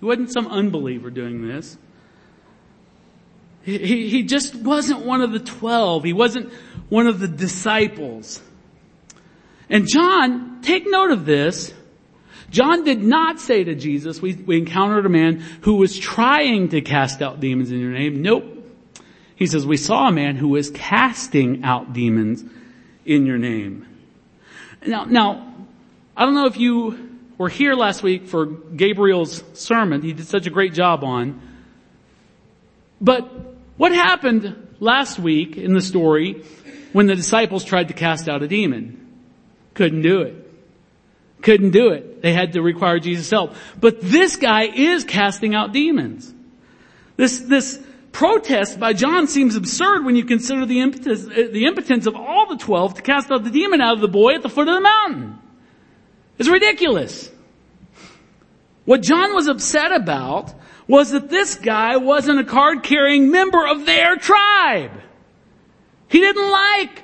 He 0.00 0.06
wasn't 0.06 0.32
some 0.32 0.48
unbeliever 0.48 1.10
doing 1.10 1.46
this. 1.46 1.76
He, 3.62 4.08
he, 4.08 4.22
just 4.24 4.56
wasn't 4.56 5.06
one 5.06 5.22
of 5.22 5.30
the 5.30 5.38
twelve. 5.38 6.02
He 6.02 6.12
wasn't 6.12 6.52
one 6.88 7.06
of 7.06 7.20
the 7.20 7.28
disciples. 7.28 8.42
And 9.70 9.86
John, 9.88 10.60
take 10.62 10.84
note 10.86 11.12
of 11.12 11.24
this. 11.24 11.72
John 12.52 12.84
did 12.84 13.02
not 13.02 13.40
say 13.40 13.64
to 13.64 13.74
Jesus, 13.74 14.20
we, 14.20 14.34
we 14.34 14.58
encountered 14.58 15.06
a 15.06 15.08
man 15.08 15.40
who 15.62 15.76
was 15.76 15.98
trying 15.98 16.68
to 16.68 16.82
cast 16.82 17.22
out 17.22 17.40
demons 17.40 17.72
in 17.72 17.80
your 17.80 17.90
name. 17.90 18.20
Nope. 18.20 18.44
He 19.34 19.46
says, 19.46 19.66
we 19.66 19.78
saw 19.78 20.08
a 20.08 20.12
man 20.12 20.36
who 20.36 20.48
was 20.48 20.70
casting 20.70 21.64
out 21.64 21.94
demons 21.94 22.44
in 23.06 23.24
your 23.24 23.38
name. 23.38 23.88
Now, 24.86 25.04
now, 25.04 25.54
I 26.14 26.26
don't 26.26 26.34
know 26.34 26.46
if 26.46 26.58
you 26.58 27.18
were 27.38 27.48
here 27.48 27.74
last 27.74 28.02
week 28.02 28.26
for 28.26 28.44
Gabriel's 28.44 29.42
sermon. 29.54 30.02
He 30.02 30.12
did 30.12 30.26
such 30.26 30.46
a 30.46 30.50
great 30.50 30.74
job 30.74 31.02
on. 31.02 31.40
But 33.00 33.28
what 33.78 33.92
happened 33.92 34.74
last 34.78 35.18
week 35.18 35.56
in 35.56 35.72
the 35.72 35.80
story 35.80 36.44
when 36.92 37.06
the 37.06 37.16
disciples 37.16 37.64
tried 37.64 37.88
to 37.88 37.94
cast 37.94 38.28
out 38.28 38.42
a 38.42 38.48
demon? 38.48 38.98
Couldn't 39.72 40.02
do 40.02 40.20
it. 40.20 40.41
Couldn't 41.42 41.70
do 41.70 41.90
it. 41.90 42.22
They 42.22 42.32
had 42.32 42.52
to 42.52 42.62
require 42.62 42.98
Jesus' 42.98 43.30
help. 43.30 43.54
But 43.78 44.00
this 44.00 44.36
guy 44.36 44.62
is 44.62 45.04
casting 45.04 45.54
out 45.54 45.72
demons. 45.72 46.32
This, 47.16 47.40
this 47.40 47.84
protest 48.12 48.78
by 48.78 48.92
John 48.92 49.26
seems 49.26 49.56
absurd 49.56 50.04
when 50.04 50.16
you 50.16 50.24
consider 50.24 50.64
the 50.66 50.80
impotence, 50.80 51.26
uh, 51.26 51.48
the 51.52 51.66
impotence 51.66 52.06
of 52.06 52.14
all 52.14 52.46
the 52.48 52.56
twelve 52.56 52.94
to 52.94 53.02
cast 53.02 53.30
out 53.30 53.42
the 53.42 53.50
demon 53.50 53.80
out 53.80 53.94
of 53.94 54.00
the 54.00 54.08
boy 54.08 54.34
at 54.34 54.42
the 54.42 54.48
foot 54.48 54.68
of 54.68 54.74
the 54.74 54.80
mountain. 54.80 55.38
It's 56.38 56.48
ridiculous. 56.48 57.30
What 58.84 59.02
John 59.02 59.34
was 59.34 59.48
upset 59.48 59.92
about 59.92 60.54
was 60.86 61.10
that 61.10 61.28
this 61.28 61.54
guy 61.54 61.96
wasn't 61.96 62.40
a 62.40 62.44
card 62.44 62.82
carrying 62.82 63.30
member 63.30 63.66
of 63.66 63.86
their 63.86 64.16
tribe. 64.16 64.92
He 66.08 66.18
didn't 66.20 66.50
like 66.50 67.02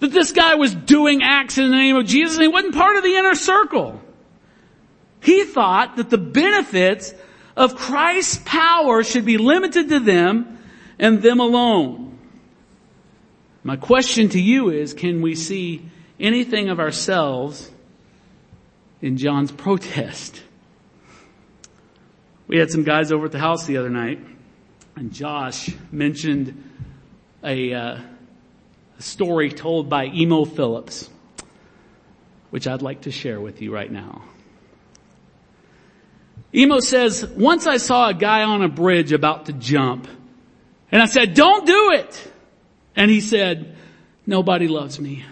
that 0.00 0.12
this 0.12 0.32
guy 0.32 0.56
was 0.56 0.74
doing 0.74 1.22
acts 1.22 1.58
in 1.58 1.70
the 1.70 1.76
name 1.76 1.96
of 1.96 2.06
Jesus 2.06 2.36
and 2.36 2.42
he 2.42 2.48
wasn't 2.48 2.74
part 2.74 2.96
of 2.96 3.02
the 3.02 3.16
inner 3.16 3.34
circle. 3.34 4.00
He 5.22 5.44
thought 5.44 5.96
that 5.96 6.10
the 6.10 6.18
benefits 6.18 7.14
of 7.56 7.76
Christ's 7.76 8.40
power 8.44 9.04
should 9.04 9.24
be 9.24 9.36
limited 9.36 9.90
to 9.90 10.00
them 10.00 10.58
and 10.98 11.22
them 11.22 11.40
alone. 11.40 12.18
My 13.62 13.76
question 13.76 14.30
to 14.30 14.40
you 14.40 14.70
is, 14.70 14.94
can 14.94 15.20
we 15.20 15.34
see 15.34 15.86
anything 16.18 16.70
of 16.70 16.80
ourselves 16.80 17.70
in 19.02 19.18
John's 19.18 19.52
protest? 19.52 20.42
We 22.46 22.58
had 22.58 22.70
some 22.70 22.84
guys 22.84 23.12
over 23.12 23.26
at 23.26 23.32
the 23.32 23.38
house 23.38 23.66
the 23.66 23.76
other 23.76 23.90
night 23.90 24.18
and 24.96 25.12
Josh 25.12 25.70
mentioned 25.90 26.62
a, 27.44 27.72
uh, 27.72 28.00
story 29.00 29.50
told 29.50 29.88
by 29.88 30.06
Emo 30.06 30.44
Philips, 30.44 31.08
which 32.50 32.66
I'd 32.66 32.82
like 32.82 33.02
to 33.02 33.10
share 33.10 33.40
with 33.40 33.62
you 33.62 33.72
right 33.72 33.90
now. 33.90 34.22
Emo 36.54 36.80
says, 36.80 37.24
once 37.24 37.66
I 37.66 37.76
saw 37.76 38.08
a 38.08 38.14
guy 38.14 38.42
on 38.42 38.62
a 38.62 38.68
bridge 38.68 39.12
about 39.12 39.46
to 39.46 39.52
jump 39.52 40.08
and 40.90 41.00
I 41.00 41.06
said, 41.06 41.34
don't 41.34 41.64
do 41.66 41.92
it. 41.92 42.32
And 42.96 43.10
he 43.10 43.20
said, 43.20 43.76
nobody 44.26 44.66
loves 44.66 44.98
me. 44.98 45.24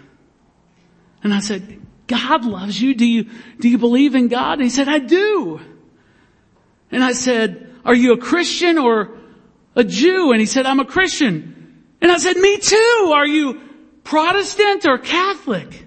And 1.22 1.34
I 1.34 1.40
said, 1.40 1.80
God 2.06 2.44
loves 2.44 2.80
you. 2.80 2.94
Do 2.94 3.04
you, 3.04 3.26
do 3.58 3.68
you 3.68 3.78
believe 3.78 4.14
in 4.14 4.28
God? 4.28 4.54
And 4.54 4.62
he 4.62 4.70
said, 4.70 4.88
I 4.88 5.00
do. 5.00 5.60
And 6.92 7.02
I 7.02 7.12
said, 7.12 7.74
are 7.84 7.94
you 7.94 8.12
a 8.12 8.18
Christian 8.18 8.78
or 8.78 9.18
a 9.74 9.82
Jew? 9.82 10.30
And 10.30 10.40
he 10.40 10.46
said, 10.46 10.64
I'm 10.64 10.80
a 10.80 10.84
Christian. 10.84 11.57
And 12.00 12.12
I 12.12 12.18
said, 12.18 12.36
me 12.36 12.58
too. 12.58 13.12
Are 13.14 13.26
you 13.26 13.60
Protestant 14.04 14.86
or 14.86 14.98
Catholic? 14.98 15.72
I 15.72 15.84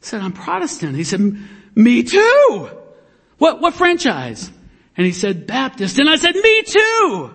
said, 0.00 0.20
I'm 0.20 0.32
Protestant. 0.32 0.96
He 0.96 1.04
said, 1.04 1.20
me 1.74 2.02
too. 2.02 2.70
What, 3.38 3.60
what 3.60 3.74
franchise? 3.74 4.50
And 4.96 5.06
he 5.06 5.12
said, 5.12 5.46
Baptist. 5.46 5.98
And 5.98 6.08
I 6.08 6.16
said, 6.16 6.34
me 6.34 6.62
too. 6.62 7.34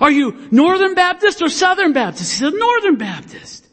Are 0.00 0.10
you 0.10 0.48
Northern 0.50 0.94
Baptist 0.94 1.42
or 1.42 1.48
Southern 1.48 1.92
Baptist? 1.92 2.32
He 2.32 2.38
said, 2.38 2.54
Northern 2.54 2.96
Baptist. 2.96 3.66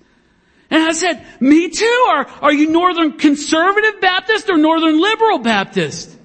And 0.70 0.84
I 0.84 0.92
said, 0.92 1.26
me 1.40 1.70
too. 1.70 2.06
Are, 2.10 2.28
are 2.42 2.52
you 2.52 2.70
Northern 2.70 3.14
Conservative 3.14 4.02
Baptist 4.02 4.50
or 4.50 4.58
Northern 4.58 5.00
Liberal 5.00 5.40
Baptist? 5.40 6.18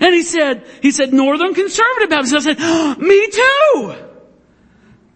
And 0.00 0.14
he 0.14 0.22
said, 0.22 0.66
he 0.80 0.92
said, 0.92 1.12
Northern 1.12 1.54
Conservative 1.54 2.10
Baptist. 2.10 2.34
I 2.34 2.38
said, 2.40 2.56
oh, 2.60 2.94
me 2.98 3.28
too. 3.30 4.07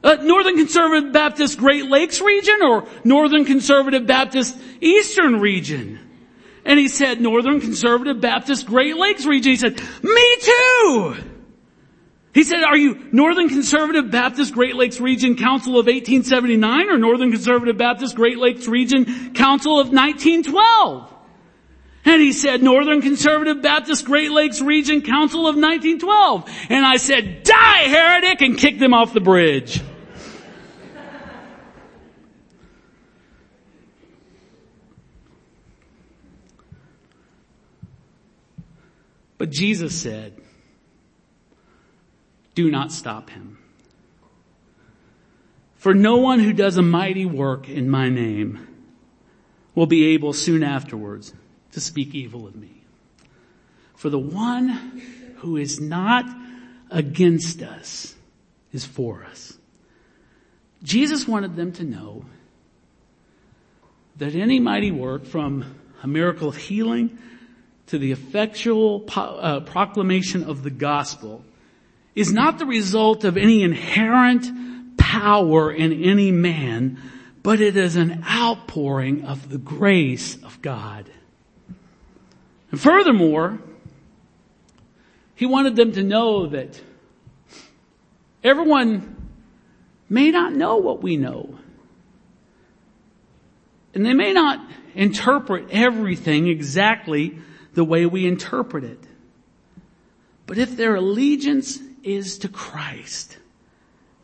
Uh, 0.02 0.16
Northern 0.22 0.56
Conservative 0.56 1.12
Baptist 1.12 1.58
Great 1.58 1.86
Lakes 1.86 2.20
region 2.20 2.60
or 2.62 2.88
Northern 3.04 3.44
Conservative 3.44 4.06
Baptist 4.06 4.58
Eastern 4.80 5.40
region? 5.40 6.00
And 6.64 6.78
he 6.78 6.88
said, 6.88 7.20
Northern 7.20 7.60
Conservative 7.60 8.20
Baptist 8.20 8.66
Great 8.66 8.96
Lakes 8.96 9.26
region. 9.26 9.50
He 9.50 9.56
said, 9.56 9.80
me 10.02 10.36
too! 10.40 11.16
He 12.34 12.44
said, 12.44 12.62
are 12.62 12.76
you 12.76 13.08
Northern 13.12 13.48
Conservative 13.48 14.10
Baptist 14.10 14.54
Great 14.54 14.74
Lakes 14.74 15.00
Region 15.00 15.36
Council 15.36 15.72
of 15.72 15.86
1879 15.86 16.88
or 16.88 16.96
Northern 16.96 17.30
Conservative 17.30 17.76
Baptist 17.76 18.16
Great 18.16 18.38
Lakes 18.38 18.66
Region 18.66 19.34
Council 19.34 19.78
of 19.78 19.92
1912? 19.92 21.12
And 22.04 22.20
he 22.20 22.32
said, 22.32 22.62
Northern 22.62 23.02
Conservative 23.02 23.62
Baptist 23.62 24.06
Great 24.06 24.30
Lakes 24.32 24.60
Region 24.60 25.02
Council 25.02 25.46
of 25.46 25.56
1912. 25.56 26.50
And 26.70 26.84
I 26.84 26.96
said, 26.96 27.44
die 27.44 27.84
heretic 27.84 28.40
and 28.40 28.58
kicked 28.58 28.80
him 28.80 28.94
off 28.94 29.12
the 29.12 29.20
bridge. 29.20 29.80
But 39.42 39.50
Jesus 39.50 40.00
said, 40.00 40.34
do 42.54 42.70
not 42.70 42.92
stop 42.92 43.28
him. 43.28 43.58
For 45.74 45.94
no 45.94 46.18
one 46.18 46.38
who 46.38 46.52
does 46.52 46.76
a 46.76 46.82
mighty 46.82 47.26
work 47.26 47.68
in 47.68 47.90
my 47.90 48.08
name 48.08 48.64
will 49.74 49.86
be 49.86 50.14
able 50.14 50.32
soon 50.32 50.62
afterwards 50.62 51.34
to 51.72 51.80
speak 51.80 52.14
evil 52.14 52.46
of 52.46 52.54
me. 52.54 52.84
For 53.96 54.10
the 54.10 54.18
one 54.20 54.68
who 55.38 55.56
is 55.56 55.80
not 55.80 56.24
against 56.88 57.62
us 57.62 58.14
is 58.72 58.84
for 58.84 59.24
us. 59.24 59.58
Jesus 60.84 61.26
wanted 61.26 61.56
them 61.56 61.72
to 61.72 61.82
know 61.82 62.26
that 64.18 64.36
any 64.36 64.60
mighty 64.60 64.92
work 64.92 65.26
from 65.26 65.74
a 66.00 66.06
miracle 66.06 66.48
of 66.48 66.56
healing 66.56 67.18
to 67.92 67.98
the 67.98 68.10
effectual 68.10 69.04
uh, 69.14 69.60
proclamation 69.60 70.44
of 70.44 70.62
the 70.62 70.70
gospel 70.70 71.44
is 72.14 72.32
not 72.32 72.58
the 72.58 72.64
result 72.64 73.22
of 73.22 73.36
any 73.36 73.62
inherent 73.62 74.96
power 74.96 75.70
in 75.70 75.92
any 76.02 76.30
man, 76.30 76.98
but 77.42 77.60
it 77.60 77.76
is 77.76 77.96
an 77.96 78.24
outpouring 78.26 79.26
of 79.26 79.50
the 79.50 79.58
grace 79.58 80.42
of 80.42 80.62
God. 80.62 81.10
And 82.70 82.80
furthermore, 82.80 83.58
he 85.34 85.44
wanted 85.44 85.76
them 85.76 85.92
to 85.92 86.02
know 86.02 86.46
that 86.46 86.80
everyone 88.42 89.30
may 90.08 90.30
not 90.30 90.54
know 90.54 90.78
what 90.78 91.02
we 91.02 91.18
know. 91.18 91.58
And 93.92 94.06
they 94.06 94.14
may 94.14 94.32
not 94.32 94.66
interpret 94.94 95.66
everything 95.70 96.48
exactly 96.48 97.38
the 97.74 97.84
way 97.84 98.06
we 98.06 98.26
interpret 98.26 98.84
it. 98.84 99.00
But 100.46 100.58
if 100.58 100.76
their 100.76 100.96
allegiance 100.96 101.78
is 102.02 102.38
to 102.38 102.48
Christ 102.48 103.38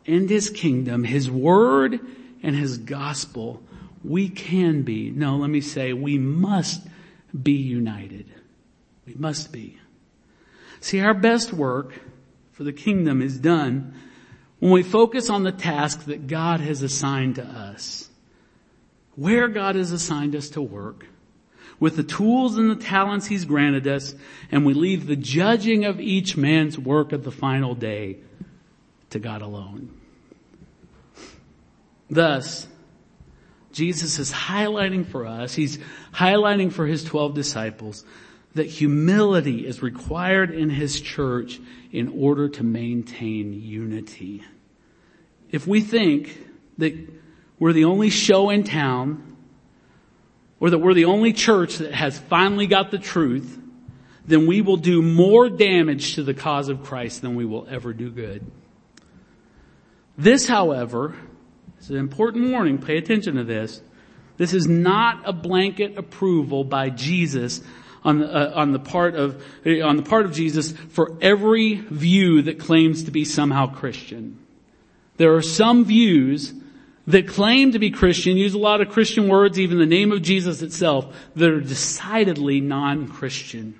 and 0.07 0.29
His 0.29 0.51
kingdom, 0.51 1.05
His 1.05 1.31
word 1.31 2.01
and 2.43 2.55
His 2.55 2.79
gospel, 2.79 3.63
we 4.05 4.29
can 4.29 4.83
be, 4.83 5.11
no, 5.11 5.37
let 5.37 5.51
me 5.51 5.61
say, 5.61 5.93
we 5.93 6.19
must 6.19 6.87
be 7.41 7.53
united. 7.53 8.27
We 9.07 9.15
must 9.15 9.53
be. 9.53 9.79
See, 10.81 11.01
our 11.01 11.15
best 11.15 11.53
work 11.53 11.95
for 12.53 12.65
the 12.65 12.73
kingdom 12.73 13.23
is 13.23 13.39
done 13.39 13.95
when 14.59 14.73
we 14.73 14.83
focus 14.83 15.31
on 15.31 15.45
the 15.45 15.53
task 15.53 16.05
that 16.07 16.27
God 16.27 16.61
has 16.61 16.83
assigned 16.83 17.37
to 17.37 17.45
us. 17.45 18.09
Where 19.15 19.49
God 19.49 19.77
has 19.77 19.93
assigned 19.93 20.37
us 20.37 20.51
to 20.51 20.63
work 20.63 21.07
with 21.81 21.97
the 21.97 22.03
tools 22.03 22.59
and 22.59 22.71
the 22.71 22.77
talents 22.77 23.27
he's 23.27 23.45
granted 23.45 23.87
us, 23.87 24.15
and 24.51 24.67
we 24.67 24.75
leave 24.75 25.07
the 25.07 25.17
judging 25.17 25.85
of 25.85 26.01
each 26.01 26.37
man's 26.37 26.79
work 26.79 27.13
at 27.13 27.23
the 27.23 27.31
final 27.31 27.75
day 27.75 28.19
to 29.11 29.19
God 29.19 29.43
alone. 29.43 29.91
Thus, 32.11 32.67
Jesus 33.73 34.19
is 34.19 34.33
highlighting 34.33 35.07
for 35.07 35.27
us, 35.27 35.55
he's 35.55 35.79
highlighting 36.13 36.73
for 36.73 36.87
his 36.87 37.05
12 37.05 37.35
disciples 37.35 38.05
that 38.55 38.67
humility 38.67 39.67
is 39.67 39.83
required 39.83 40.51
in 40.51 40.71
his 40.71 41.01
church 41.01 41.61
in 41.93 42.09
order 42.09 42.49
to 42.49 42.65
maintain 42.65 43.53
unity. 43.53 44.43
If 45.51 45.67
we 45.67 45.81
think 45.81 46.37
that 46.79 46.95
we're 47.59 47.73
the 47.73 47.85
only 47.85 48.11
show 48.11 48.51
in 48.51 48.65
town, 48.65 49.28
or 50.61 50.71
that 50.71 50.79
we're 50.79 50.95
the 50.95 51.05
only 51.05 51.33
church 51.33 51.79
that 51.79 51.93
has 51.93 52.19
finally 52.19 52.67
got 52.67 52.91
the 52.91 52.99
truth, 52.99 53.59
then 54.27 54.47
we 54.47 54.61
will 54.61 54.77
do 54.77 55.01
more 55.01 55.49
damage 55.49 56.17
to 56.17 56.23
the 56.23 56.35
cause 56.35 56.69
of 56.69 56.83
Christ 56.83 57.23
than 57.23 57.35
we 57.35 57.45
will 57.45 57.67
ever 57.71 57.93
do 57.93 58.11
good. 58.11 58.45
This, 60.17 60.47
however, 60.47 61.15
is 61.81 61.91
an 61.91 61.97
important 61.97 62.51
warning. 62.51 62.79
Pay 62.79 62.99
attention 62.99 63.37
to 63.37 63.45
this. 63.45 63.81
This 64.37 64.53
is 64.53 64.67
not 64.67 65.23
a 65.25 65.33
blanket 65.33 65.97
approval 65.97 66.65
by 66.65 66.91
Jesus 66.91 67.61
on 68.05 68.19
the, 68.21 68.33
uh, 68.33 68.53
on 68.55 68.73
the 68.73 68.79
part 68.79 69.15
of 69.17 69.43
on 69.65 69.97
the 69.97 70.03
part 70.03 70.25
of 70.25 70.33
Jesus 70.33 70.73
for 70.73 71.17
every 71.21 71.75
view 71.75 72.43
that 72.43 72.59
claims 72.59 73.05
to 73.05 73.11
be 73.11 73.25
somehow 73.25 73.67
Christian. 73.67 74.39
There 75.17 75.35
are 75.35 75.43
some 75.43 75.85
views 75.85 76.53
that 77.09 77.27
claim 77.27 77.73
to 77.73 77.79
be 77.79 77.91
Christian, 77.91 78.37
use 78.37 78.53
a 78.53 78.59
lot 78.59 78.83
of 78.83 78.91
Christian 78.91 79.29
words, 79.29 79.59
even 79.59 79.79
the 79.79 79.87
name 79.87 80.13
of 80.13 80.21
Jesus 80.21 80.61
itself, 80.61 81.07
that 81.37 81.51
are 81.51 81.61
decidedly 81.61 82.61
non-Christian. 82.61 83.79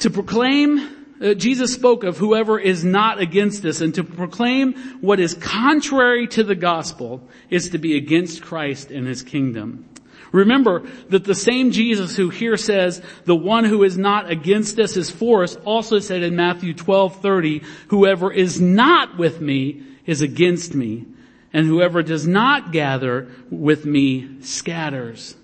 To 0.00 0.10
proclaim, 0.10 1.16
uh, 1.20 1.32
Jesus 1.32 1.72
spoke 1.72 2.04
of 2.04 2.18
whoever 2.18 2.60
is 2.60 2.84
not 2.84 3.20
against 3.20 3.64
us, 3.64 3.80
and 3.80 3.94
to 3.94 4.04
proclaim 4.04 4.74
what 5.00 5.18
is 5.18 5.32
contrary 5.32 6.28
to 6.28 6.44
the 6.44 6.54
gospel 6.54 7.26
is 7.48 7.70
to 7.70 7.78
be 7.78 7.96
against 7.96 8.42
Christ 8.42 8.90
and 8.90 9.06
his 9.06 9.22
kingdom. 9.22 9.88
Remember 10.30 10.86
that 11.08 11.24
the 11.24 11.34
same 11.34 11.70
Jesus 11.70 12.14
who 12.14 12.28
here 12.28 12.58
says, 12.58 13.00
the 13.24 13.34
one 13.34 13.64
who 13.64 13.82
is 13.82 13.96
not 13.96 14.30
against 14.30 14.78
us 14.78 14.98
is 14.98 15.10
for 15.10 15.42
us, 15.42 15.56
also 15.64 16.00
said 16.00 16.22
in 16.22 16.36
Matthew 16.36 16.74
12, 16.74 17.22
30, 17.22 17.62
whoever 17.88 18.30
is 18.30 18.60
not 18.60 19.16
with 19.16 19.40
me 19.40 19.84
is 20.04 20.20
against 20.20 20.74
me 20.74 21.06
and 21.52 21.66
whoever 21.66 22.02
does 22.02 22.26
not 22.26 22.72
gather 22.72 23.28
with 23.50 23.86
me 23.86 24.40
scatters. 24.42 25.34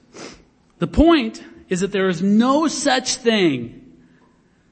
The 0.79 0.87
point 0.87 1.43
is 1.69 1.81
that 1.81 1.93
there 1.93 2.09
is 2.09 2.23
no 2.23 2.69
such 2.69 3.17
thing, 3.17 3.81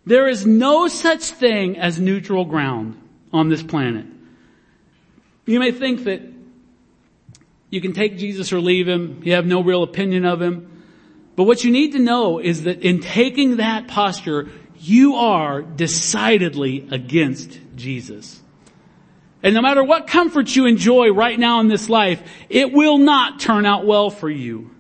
there 0.05 0.29
is 0.29 0.47
no 0.47 0.89
such 0.89 1.23
thing 1.23 1.79
as 1.79 2.01
neutral 2.01 2.45
ground 2.45 3.01
on 3.33 3.49
this 3.49 3.63
planet. 3.63 4.07
You 5.47 5.59
may 5.59 5.73
think 5.73 6.05
that 6.05 6.23
you 7.71 7.81
can 7.81 7.93
take 7.93 8.19
Jesus 8.19 8.53
or 8.53 8.61
leave 8.61 8.87
him, 8.87 9.23
you 9.25 9.33
have 9.33 9.47
no 9.47 9.63
real 9.63 9.83
opinion 9.83 10.27
of 10.27 10.43
him, 10.43 10.69
but 11.35 11.45
what 11.45 11.65
you 11.65 11.71
need 11.71 11.93
to 11.93 11.99
know 11.99 12.39
is 12.39 12.65
that 12.65 12.83
in 12.83 13.01
taking 13.01 13.57
that 13.57 13.89
posture, 13.89 14.51
you 14.79 15.15
are 15.15 15.63
decidedly 15.63 16.87
against 16.91 17.59
Jesus. 17.75 18.41
And 19.43 19.55
no 19.55 19.61
matter 19.61 19.83
what 19.83 20.07
comfort 20.07 20.55
you 20.55 20.67
enjoy 20.67 21.11
right 21.11 21.39
now 21.39 21.61
in 21.61 21.69
this 21.69 21.89
life, 21.89 22.23
it 22.49 22.73
will 22.73 22.99
not 22.99 23.41
turn 23.41 23.67
out 23.67 23.85
well 23.85 24.09
for 24.09 24.31
you. 24.31 24.71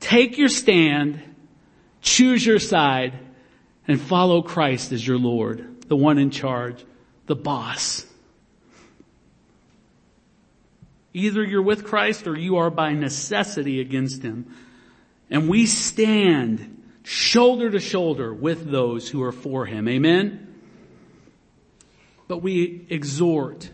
Take 0.00 0.36
your 0.36 0.50
stand, 0.50 1.22
choose 2.02 2.44
your 2.44 2.58
side, 2.58 3.18
and 3.88 3.98
follow 4.00 4.42
Christ 4.42 4.92
as 4.92 5.06
your 5.06 5.18
Lord, 5.18 5.88
the 5.88 5.96
one 5.96 6.18
in 6.18 6.30
charge, 6.30 6.84
the 7.26 7.36
boss. 7.36 8.04
Either 11.14 11.42
you're 11.42 11.62
with 11.62 11.84
Christ 11.84 12.26
or 12.26 12.36
you 12.36 12.56
are 12.56 12.70
by 12.70 12.92
necessity 12.92 13.80
against 13.80 14.22
Him. 14.22 14.54
And 15.30 15.48
we 15.48 15.64
stand 15.64 16.82
shoulder 17.02 17.70
to 17.70 17.80
shoulder 17.80 18.34
with 18.34 18.70
those 18.70 19.08
who 19.08 19.22
are 19.22 19.32
for 19.32 19.64
Him. 19.64 19.88
Amen? 19.88 20.53
But 22.26 22.38
we 22.38 22.86
exhort, 22.88 23.70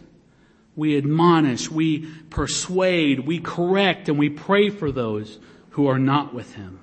we 0.75 0.97
admonish, 0.97 1.71
we 1.71 2.07
persuade, 2.31 3.21
we 3.21 3.39
correct, 3.39 4.09
and 4.09 4.19
we 4.19 4.29
pray 4.29 4.71
for 4.71 4.91
those 4.91 5.39
who 5.71 5.87
are 5.87 5.99
not 5.99 6.35
with 6.35 6.55
Him. 6.55 6.81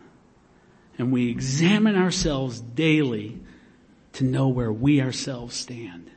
And 0.97 1.11
we 1.11 1.29
examine 1.29 1.95
ourselves 1.95 2.59
daily 2.59 3.39
to 4.13 4.23
know 4.23 4.47
where 4.47 4.71
we 4.71 5.01
ourselves 5.01 5.55
stand. 5.55 6.09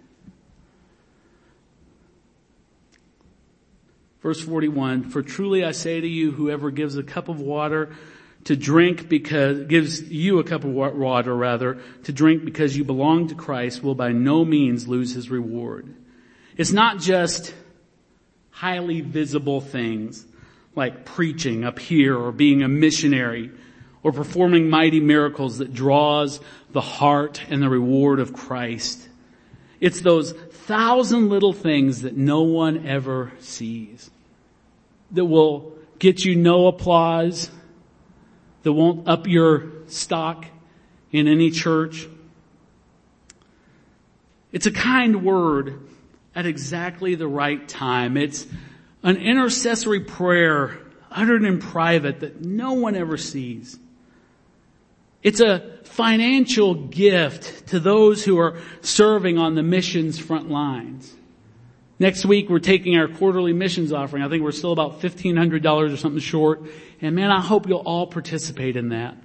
Verse 4.23 4.41
41, 4.41 5.11
for 5.11 5.23
truly 5.23 5.65
I 5.65 5.73
say 5.73 6.01
to 6.01 6.07
you, 6.07 6.31
whoever 6.31 6.71
gives 6.71 6.97
a 6.97 7.03
cup 7.03 7.29
of 7.29 7.41
water 7.41 7.97
to 8.45 8.57
drink 8.57 9.09
because, 9.09 9.67
gives 9.67 10.03
you 10.11 10.39
a 10.39 10.45
cup 10.45 10.65
of 10.65 10.71
water 10.71 11.35
rather, 11.35 11.79
to 12.05 12.13
drink 12.13 12.45
because 12.45 12.77
you 12.77 12.85
belong 12.85 13.29
to 13.29 13.35
Christ 13.35 13.83
will 13.83 13.95
by 13.95 14.13
no 14.13 14.45
means 14.45 14.89
lose 14.89 15.15
his 15.15 15.31
reward. 15.31 15.95
It's 16.57 16.73
not 16.73 16.99
just 16.99 17.55
highly 18.51 19.01
visible 19.01 19.61
things 19.61 20.25
like 20.75 21.05
preaching 21.05 21.65
up 21.65 21.79
here 21.79 22.17
or 22.17 22.33
being 22.33 22.63
a 22.63 22.69
missionary 22.69 23.51
or 24.03 24.13
performing 24.13 24.71
mighty 24.71 25.01
miracles 25.01 25.59
that 25.59 25.75
draws 25.75 26.41
the 26.71 26.81
heart 26.81 27.43
and 27.51 27.63
the 27.63 27.69
reward 27.69 28.21
of 28.21 28.33
Christ. 28.33 29.09
It's 29.81 30.01
those 30.01 30.33
thousand 30.33 31.29
little 31.29 31.53
things 31.53 32.03
that 32.03 32.17
no 32.17 32.43
one 32.43 32.87
ever 32.87 33.33
sees 33.41 34.11
that 35.13 35.25
will 35.25 35.73
get 35.99 36.25
you 36.25 36.37
no 36.37 36.67
applause, 36.67 37.51
that 38.63 38.73
won't 38.73 39.09
up 39.09 39.27
your 39.27 39.65
stock 39.87 40.47
in 41.13 41.27
any 41.27 41.51
church. 41.51 42.07
It's 44.53 44.67
a 44.67 44.71
kind 44.71 45.25
word 45.25 45.81
at 46.35 46.47
exactly 46.47 47.15
the 47.15 47.29
right 47.29 47.67
time. 47.69 48.17
It's 48.17 48.47
an 49.03 49.17
intercessory 49.17 50.01
prayer 50.01 50.79
uttered 51.11 51.45
in 51.45 51.59
private 51.59 52.21
that 52.21 52.45
no 52.45 52.75
one 52.75 52.95
ever 52.95 53.17
sees. 53.17 53.79
It's 55.23 55.41
a 55.41 55.79
financial 55.85 56.75
gift 56.75 57.69
to 57.69 57.81
those 57.81 58.25
who 58.25 58.39
are 58.39 58.59
serving 58.81 59.39
on 59.39 59.55
the 59.55 59.63
missions 59.63 60.19
front 60.19 60.51
lines. 60.51 61.15
Next 62.01 62.25
week 62.25 62.49
we're 62.49 62.59
taking 62.61 62.97
our 62.97 63.07
quarterly 63.07 63.53
missions 63.53 63.93
offering. 63.93 64.23
I 64.23 64.29
think 64.29 64.43
we're 64.43 64.53
still 64.53 64.73
about 64.73 65.01
$1,500 65.01 65.93
or 65.93 65.97
something 65.99 66.19
short. 66.19 66.63
And 67.03 67.15
man, 67.15 67.31
I 67.31 67.41
hope 67.41 67.69
you'll 67.69 67.79
all 67.79 68.07
participate 68.07 68.77
in 68.77 68.89
that. 68.89 69.17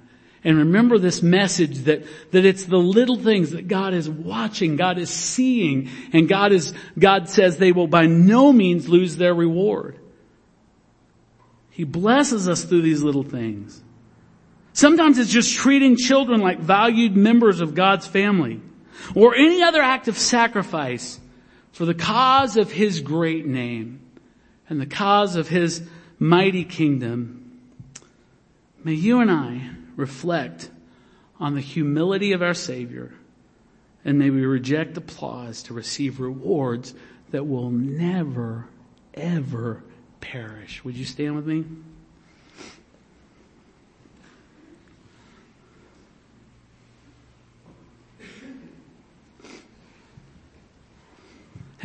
And 0.44 0.58
remember 0.58 0.98
this 0.98 1.22
message 1.22 1.78
that, 1.84 2.04
that 2.32 2.44
it's 2.44 2.66
the 2.66 2.76
little 2.76 3.16
things 3.16 3.50
that 3.50 3.66
God 3.66 3.94
is 3.94 4.08
watching, 4.08 4.76
God 4.76 4.98
is 4.98 5.08
seeing, 5.08 5.88
and 6.12 6.28
God 6.28 6.52
is, 6.52 6.74
God 6.98 7.30
says 7.30 7.56
they 7.56 7.72
will 7.72 7.88
by 7.88 8.06
no 8.06 8.52
means 8.52 8.88
lose 8.88 9.16
their 9.16 9.34
reward. 9.34 9.98
He 11.70 11.84
blesses 11.84 12.46
us 12.46 12.62
through 12.62 12.82
these 12.82 13.02
little 13.02 13.24
things. 13.24 13.82
Sometimes 14.74 15.18
it's 15.18 15.32
just 15.32 15.54
treating 15.54 15.96
children 15.96 16.42
like 16.42 16.60
valued 16.60 17.16
members 17.16 17.60
of 17.60 17.74
God's 17.74 18.06
family 18.06 18.60
or 19.14 19.34
any 19.34 19.62
other 19.62 19.80
act 19.80 20.08
of 20.08 20.18
sacrifice 20.18 21.18
for 21.76 21.84
the 21.84 21.92
cause 21.92 22.56
of 22.56 22.72
His 22.72 23.02
great 23.02 23.44
name 23.44 24.00
and 24.66 24.80
the 24.80 24.86
cause 24.86 25.36
of 25.36 25.46
His 25.46 25.82
mighty 26.18 26.64
kingdom, 26.64 27.60
may 28.82 28.94
you 28.94 29.20
and 29.20 29.30
I 29.30 29.72
reflect 29.94 30.70
on 31.38 31.54
the 31.54 31.60
humility 31.60 32.32
of 32.32 32.40
our 32.40 32.54
Savior 32.54 33.12
and 34.06 34.18
may 34.18 34.30
we 34.30 34.46
reject 34.46 34.96
applause 34.96 35.64
to 35.64 35.74
receive 35.74 36.18
rewards 36.18 36.94
that 37.32 37.46
will 37.46 37.70
never, 37.70 38.68
ever 39.12 39.82
perish. 40.22 40.82
Would 40.82 40.96
you 40.96 41.04
stand 41.04 41.36
with 41.36 41.46
me? 41.46 41.66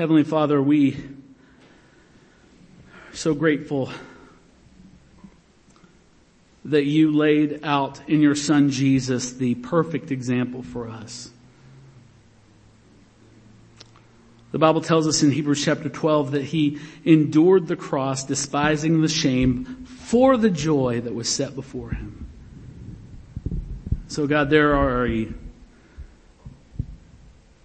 Heavenly 0.02 0.24
Father, 0.24 0.60
we 0.60 0.96
are 0.96 3.16
so 3.16 3.36
grateful 3.36 3.92
that 6.66 6.86
you 6.86 7.12
laid 7.12 7.64
out 7.64 8.10
in 8.10 8.20
your 8.20 8.34
son 8.34 8.72
Jesus 8.72 9.34
the 9.34 9.54
perfect 9.54 10.10
example 10.10 10.64
for 10.64 10.90
us. 10.90 11.30
The 14.52 14.58
Bible 14.58 14.82
tells 14.82 15.08
us 15.08 15.22
in 15.22 15.30
Hebrews 15.30 15.64
chapter 15.64 15.88
12 15.88 16.32
that 16.32 16.46
he 16.46 16.80
endured 17.06 17.68
the 17.68 17.76
cross, 17.76 18.24
despising 18.24 19.04
the 19.04 19.08
shame 19.08 19.86
for 19.86 20.36
the 20.36 20.50
joy 20.50 21.02
that 21.02 21.14
was 21.14 21.30
set 21.30 21.54
before 21.54 21.92
him. 21.92 22.28
So 24.08 24.26
God, 24.26 24.50
there 24.50 24.76
are 24.76 25.08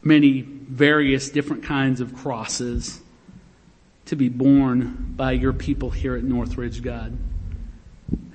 many 0.02 0.55
various 0.68 1.30
different 1.30 1.64
kinds 1.64 2.00
of 2.00 2.14
crosses 2.14 3.00
to 4.06 4.16
be 4.16 4.28
borne 4.28 5.14
by 5.16 5.32
your 5.32 5.52
people 5.52 5.90
here 5.90 6.16
at 6.16 6.24
Northridge, 6.24 6.82
God. 6.82 7.16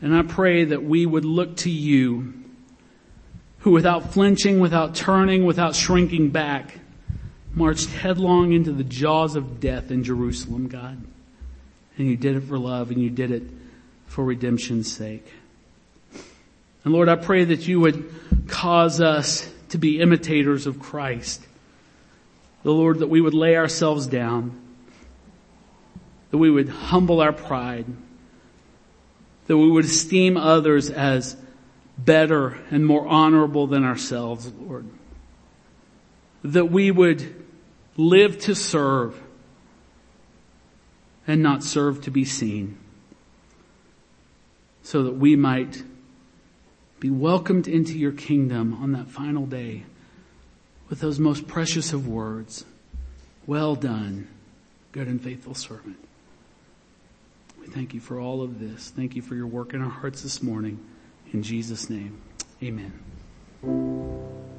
And 0.02 0.16
I 0.16 0.24
pray 0.24 0.66
that 0.66 0.84
we 0.84 1.06
would 1.06 1.26
look 1.26 1.58
to 1.58 1.70
you, 1.70 2.34
who 3.60 3.72
without 3.72 4.14
flinching, 4.14 4.60
without 4.60 4.96
turning, 4.96 5.46
without 5.46 5.76
shrinking 5.76 6.30
back, 6.30 6.80
marched 7.54 7.90
headlong 7.90 8.54
into 8.54 8.72
the 8.72 8.84
jaws 8.84 9.36
of 9.36 9.60
death 9.60 9.92
in 9.92 10.04
Jerusalem, 10.04 10.68
God. 10.68 11.02
And 11.98 12.08
you 12.08 12.18
did 12.18 12.38
it 12.38 12.42
for 12.42 12.58
love 12.58 12.92
and 12.92 13.02
you 13.02 13.10
did 13.10 13.32
it 13.32 13.44
for 14.08 14.24
redemption's 14.24 14.92
sake. 14.92 15.26
And 16.84 16.94
Lord, 16.94 17.10
I 17.10 17.16
pray 17.16 17.44
that 17.46 17.68
you 17.68 17.80
would 17.80 18.12
cause 18.48 19.00
us 19.00 19.50
to 19.70 19.78
be 19.78 20.02
imitators 20.02 20.66
of 20.66 20.80
Christ 20.80 21.46
the 22.64 22.72
Lord, 22.72 23.00
that 23.00 23.08
we 23.08 23.22
would 23.22 23.34
lay 23.34 23.56
ourselves 23.56 24.08
down, 24.08 24.60
that 26.30 26.38
we 26.38 26.50
would 26.50 26.70
humble 26.70 27.20
our 27.20 27.34
pride, 27.34 27.86
that 29.48 29.58
we 29.58 29.70
would 29.70 29.86
esteem 29.86 30.38
others 30.38 30.90
as 30.90 31.36
better 31.98 32.58
and 32.70 32.86
more 32.86 33.08
honorable 33.08 33.68
than 33.68 33.84
ourselves, 33.84 34.52
Lord. 34.54 34.88
That 36.44 36.72
we 36.72 36.92
would 36.92 37.46
live 37.98 38.40
to 38.40 38.56
serve 38.56 39.22
and 41.28 41.44
not 41.44 41.64
serve 41.64 42.02
to 42.04 42.12
be 42.12 42.26
seen 42.26 42.78
so 44.84 45.04
that 45.04 45.14
we 45.14 45.36
might 45.36 45.84
be 47.00 47.10
welcomed 47.10 47.68
into 47.68 47.98
your 47.98 48.12
kingdom 48.12 48.74
on 48.82 48.92
that 48.92 49.08
final 49.08 49.46
day 49.46 49.84
with 50.92 51.00
those 51.00 51.18
most 51.18 51.48
precious 51.48 51.94
of 51.94 52.06
words. 52.06 52.66
Well 53.48 53.76
done, 53.76 54.28
good 54.92 55.08
and 55.08 55.24
faithful 55.24 55.56
servant. 55.56 55.98
We 57.62 57.68
thank 57.68 57.94
you 57.94 58.02
for 58.02 58.20
all 58.20 58.42
of 58.42 58.60
this. 58.60 58.90
Thank 58.90 59.16
you 59.16 59.22
for 59.22 59.36
your 59.36 59.48
work 59.48 59.74
in 59.74 59.82
our 59.82 59.90
hearts 59.90 60.22
this 60.22 60.44
morning. 60.44 60.86
In 61.32 61.44
Jesus' 61.44 61.90
name, 61.90 62.22
amen. 62.62 64.51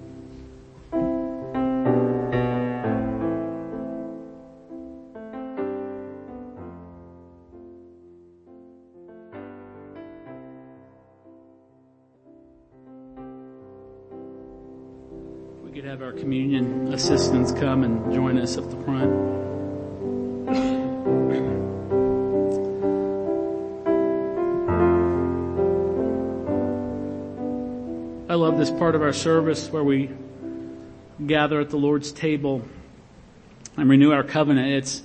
Assistants 17.03 17.51
come 17.51 17.83
and 17.83 18.15
join 18.15 18.39
us 18.39 18.57
up 18.57 18.71
the 18.71 18.77
front. 18.85 19.13
I 28.31 28.35
love 28.37 28.57
this 28.57 28.71
part 28.71 28.95
of 28.95 29.03
our 29.03 29.13
service 29.13 29.69
where 29.73 29.83
we 29.83 30.11
gather 31.27 31.59
at 31.59 31.71
the 31.71 31.77
Lord's 31.77 32.13
table 32.13 32.63
and 33.77 33.91
renew 33.91 34.13
our 34.13 34.23
covenant. 34.23 34.73
It's 34.73 35.03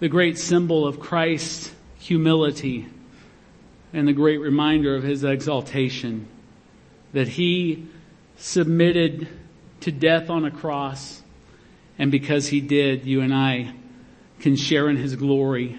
the 0.00 0.08
great 0.08 0.38
symbol 0.38 0.86
of 0.86 0.98
Christ's 0.98 1.74
humility 1.98 2.86
and 3.92 4.08
the 4.08 4.14
great 4.14 4.38
reminder 4.38 4.96
of 4.96 5.02
his 5.02 5.24
exaltation 5.24 6.26
that 7.12 7.28
he 7.28 7.86
submitted 8.38 9.28
to 9.80 9.92
death 9.92 10.30
on 10.30 10.44
a 10.44 10.50
cross 10.50 11.22
and 11.98 12.10
because 12.10 12.48
he 12.48 12.60
did, 12.60 13.06
you 13.06 13.20
and 13.20 13.34
I 13.34 13.74
can 14.40 14.56
share 14.56 14.88
in 14.88 14.96
his 14.96 15.16
glory. 15.16 15.78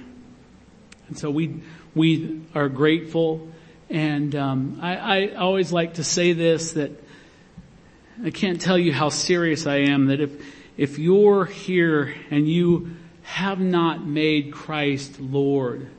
And 1.08 1.18
so 1.18 1.30
we, 1.30 1.62
we 1.94 2.42
are 2.56 2.70
grateful 2.70 3.50
and 3.90 4.36
um, 4.36 4.80
I, 4.82 4.96
I 4.98 5.36
always 5.36 5.72
like 5.72 5.96
to 5.96 6.04
say 6.04 6.34
this 6.34 6.74
that 6.74 6.92
I 8.24 8.32
can't 8.32 8.60
tell 8.60 8.78
you 8.78 8.92
how 8.92 9.10
serious 9.10 9.66
I 9.66 9.78
am 9.78 10.08
that 10.08 10.20
if 10.20 10.32
if 10.78 11.00
you're 11.00 11.46
here 11.46 12.14
and 12.30 12.48
you 12.48 12.96
have 13.24 13.60
not 13.60 14.06
made 14.06 14.54
Christ 14.54 15.20
Lord, 15.20 15.90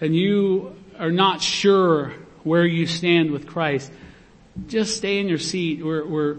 and 0.00 0.16
you 0.16 0.76
are 0.98 1.12
not 1.12 1.42
sure 1.42 2.14
where 2.42 2.66
you 2.66 2.86
stand 2.86 3.30
with 3.30 3.46
Christ, 3.46 3.92
just 4.66 4.96
stay 4.96 5.18
in 5.18 5.28
your 5.28 5.38
seat. 5.38 5.84
We're, 5.84 6.06
we're, 6.06 6.36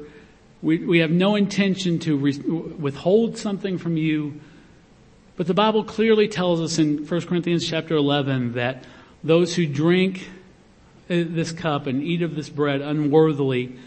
we, 0.62 0.80
we 0.80 1.00
have 1.00 1.12
no 1.12 1.36
intention 1.36 2.00
to 2.00 2.18
re- 2.18 2.38
withhold 2.38 3.38
something 3.38 3.78
from 3.78 3.98
you. 3.98 4.40
But 5.36 5.48
the 5.48 5.54
Bible 5.54 5.84
clearly 5.84 6.28
tells 6.28 6.62
us 6.62 6.80
in 6.80 7.06
1 7.06 7.22
Corinthians 7.22 7.68
chapter 7.68 7.96
11 7.96 8.54
that 8.54 8.84
those 9.24 9.56
who 9.56 9.68
drink 9.68 10.28
uh, 11.10 11.24
this 11.28 11.52
cup 11.52 11.88
and 11.88 12.02
eat 12.02 12.22
of 12.22 12.36
this 12.36 12.50
bread 12.50 12.82
unworthily 12.82 13.78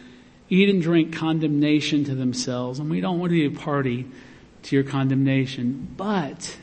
eat 0.49 0.69
and 0.69 0.83
drink 0.83 1.15
condemnation 1.15 2.05
to 2.05 2.15
themselves. 2.15 2.79
And 2.79 2.91
we 2.91 3.01
don't 3.01 3.19
want 3.19 3.31
to 3.31 3.49
be 3.49 3.57
a 3.57 3.59
party 3.59 4.07
to 4.65 4.77
your 4.77 4.85
condemnation. 4.85 5.95
But 5.97 6.57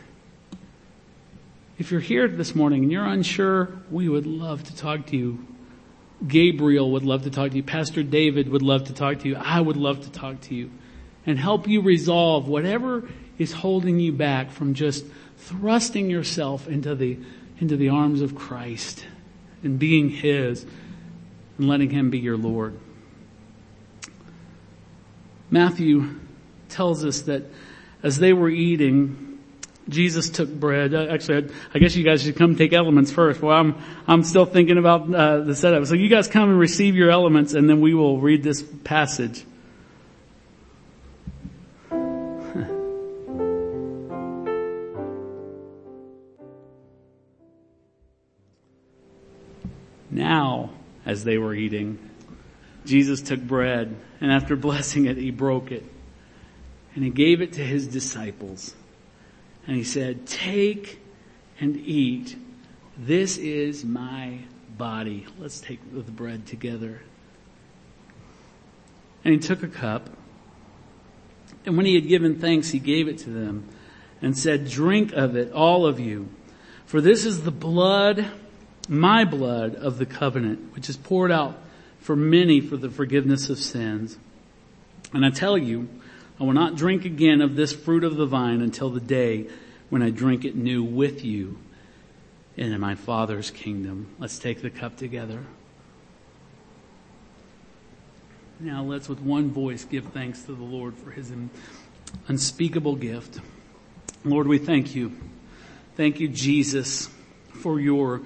if 1.80 1.92
you're 1.92 2.02
here 2.02 2.28
this 2.28 2.56
morning 2.56 2.84
and 2.84 2.92
you're 2.92 3.06
unsure, 3.06 3.70
we 3.90 4.10
would 4.10 4.26
love 4.26 4.64
to 4.66 4.76
talk 4.76 5.06
to 5.08 5.18
you. 5.18 5.46
Gabriel 6.26 6.92
would 6.92 7.04
love 7.04 7.24
to 7.24 7.30
talk 7.30 7.52
to 7.52 7.58
you. 7.58 7.64
Pastor 7.64 8.02
David 8.02 8.50
would 8.50 8.62
love 8.62 8.86
to 8.86 8.94
talk 8.94 9.20
to 9.20 9.28
you. 9.28 9.36
I 9.36 9.62
would 9.62 9.78
love 9.78 10.02
to 10.04 10.12
talk 10.12 10.42
to 10.42 10.56
you 10.56 10.72
and 11.26 11.38
help 11.38 11.68
you 11.68 11.82
resolve 11.82 12.48
whatever 12.48 13.08
is 13.38 13.52
holding 13.52 14.00
you 14.00 14.12
back 14.12 14.52
from 14.52 14.74
just 14.74 15.06
thrusting 15.38 16.10
yourself 16.10 16.68
into 16.68 16.96
the 16.96 17.20
into 17.60 17.76
the 17.76 17.90
arms 17.90 18.22
of 18.22 18.36
Christ 18.36 19.06
and 19.64 19.80
being 19.80 20.10
His 20.10 20.66
and 21.58 21.68
letting 21.68 21.90
Him 21.90 22.10
be 22.10 22.20
your 22.20 22.38
Lord. 22.38 22.80
Matthew 25.50 26.20
tells 26.70 27.06
us 27.06 27.22
that 27.22 27.44
as 28.04 28.20
they 28.20 28.34
were 28.34 28.50
eating, 28.50 29.37
Jesus 29.90 30.30
took 30.30 30.50
bread. 30.50 30.94
Uh, 30.94 31.08
actually, 31.10 31.50
I 31.74 31.80
guess 31.80 31.96
you 31.96 32.04
guys 32.04 32.24
should 32.24 32.36
come 32.36 32.56
take 32.56 32.74
elements 32.74 33.12
first. 33.12 33.42
Well, 33.42 33.58
I'm, 33.58 33.76
I'm 34.08 34.24
still 34.24 34.46
thinking 34.46 34.78
about 34.78 35.14
uh, 35.14 35.40
the 35.42 35.56
setup. 35.56 35.86
So 35.86 35.96
you 35.96 36.10
guys 36.10 36.28
come 36.28 36.50
and 36.50 36.60
receive 36.60 36.96
your 36.96 37.10
elements 37.10 37.54
and 37.54 37.70
then 37.70 37.80
we 37.82 37.94
will 37.94 38.20
read 38.20 38.44
this 38.44 38.64
passage. 38.84 39.44
Now, 50.10 50.72
as 51.06 51.26
they 51.26 51.38
were 51.38 51.54
eating, 51.54 52.00
Jesus 52.86 53.22
took 53.22 53.40
bread 53.40 53.96
and 54.20 54.32
after 54.32 54.56
blessing 54.56 55.06
it, 55.06 55.16
he 55.16 55.30
broke 55.30 55.72
it 55.72 55.84
and 56.96 57.04
he 57.04 57.12
gave 57.12 57.42
it 57.42 57.54
to 57.54 57.64
his 57.64 57.88
disciples. 57.88 58.74
And 59.68 59.76
he 59.76 59.84
said, 59.84 60.26
take 60.26 61.00
and 61.60 61.76
eat. 61.78 62.38
This 62.98 63.38
is 63.38 63.84
my 63.84 64.40
body. 64.78 65.28
Let's 65.38 65.60
take 65.60 65.80
the 65.94 66.12
bread 66.12 66.48
together. 66.48 67.02
And 69.24 69.34
he 69.34 69.40
took 69.40 69.62
a 69.62 69.68
cup. 69.68 70.10
And 71.66 71.76
when 71.76 71.86
he 71.86 71.96
had 71.96 72.08
given 72.08 72.40
thanks, 72.40 72.70
he 72.70 72.80
gave 72.80 73.08
it 73.08 73.20
to 73.20 73.30
them 73.30 73.68
and 74.22 74.38
said, 74.38 74.70
drink 74.70 75.12
of 75.12 75.36
it, 75.36 75.52
all 75.52 75.86
of 75.86 76.00
you. 76.00 76.30
For 76.86 77.02
this 77.02 77.26
is 77.26 77.44
the 77.44 77.52
blood 77.52 78.26
my 78.88 79.26
blood 79.26 79.76
of 79.76 79.98
the 79.98 80.06
covenant, 80.06 80.74
which 80.74 80.90
is 80.90 80.98
poured 80.98 81.32
out 81.32 81.58
for 82.00 82.16
many 82.16 82.62
for 82.62 82.78
the 82.78 82.90
forgiveness 82.90 83.50
of 83.50 83.60
sins. 83.60 84.18
And 85.14 85.26
I 85.26 85.30
tell 85.30 85.58
you, 85.58 85.90
I 86.40 86.44
will 86.44 86.54
not 86.54 86.76
drink 86.76 87.04
again 87.04 87.42
of 87.42 87.56
this 87.56 87.74
fruit 87.74 88.04
of 88.04 88.16
the 88.16 88.26
vine 88.26 88.62
until 88.62 88.90
the 88.90 89.00
day 89.00 89.48
when 89.90 90.04
I 90.04 90.12
drink 90.12 90.46
it 90.46 90.56
new 90.56 90.84
with 90.84 91.26
you 91.26 91.58
in 92.56 92.80
my 92.80 92.96
Father's 92.96 93.50
kingdom. 93.50 94.08
Let's 94.20 94.38
take 94.38 94.62
the 94.62 94.70
cup 94.70 94.98
together. 94.98 95.44
Now 98.60 98.84
let's 98.84 99.08
with 99.08 99.20
one 99.20 99.52
voice 99.52 99.86
give 99.86 100.06
thanks 100.08 100.42
to 100.44 100.54
the 100.54 100.64
Lord 100.64 100.96
for 100.96 101.12
his 101.12 101.32
unspeakable 102.28 102.96
gift. 102.96 103.40
Lord, 104.24 104.48
we 104.48 104.58
thank 104.58 104.96
you. 104.96 105.16
Thank 105.96 106.20
you, 106.20 106.28
Jesus, 106.28 107.10
for 107.54 107.80
your 107.80 108.22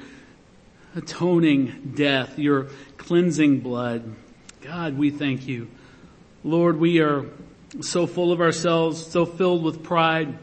atoning 0.95 1.93
death, 1.95 2.37
your 2.39 2.67
cleansing 2.97 3.59
blood. 3.59 4.15
God, 4.61 4.97
we 4.97 5.11
thank 5.11 5.47
you. 5.47 5.69
Lord, 6.43 6.79
we 6.79 6.99
are 6.99 7.25
so 7.79 8.05
full 8.05 8.31
of 8.31 8.41
ourselves, 8.41 9.05
so 9.05 9.25
filled 9.25 9.63
with 9.63 9.83
pride. 9.83 10.37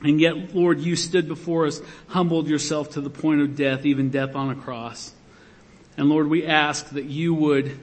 And 0.00 0.20
yet, 0.20 0.54
Lord, 0.54 0.80
you 0.80 0.96
stood 0.96 1.28
before 1.28 1.66
us, 1.66 1.80
humbled 2.08 2.48
yourself 2.48 2.90
to 2.90 3.00
the 3.00 3.10
point 3.10 3.40
of 3.40 3.56
death, 3.56 3.84
even 3.84 4.10
death 4.10 4.34
on 4.34 4.50
a 4.50 4.54
cross. 4.54 5.12
And 5.96 6.08
Lord, 6.08 6.28
we 6.28 6.46
ask 6.46 6.90
that 6.90 7.04
you 7.04 7.34
would 7.34 7.78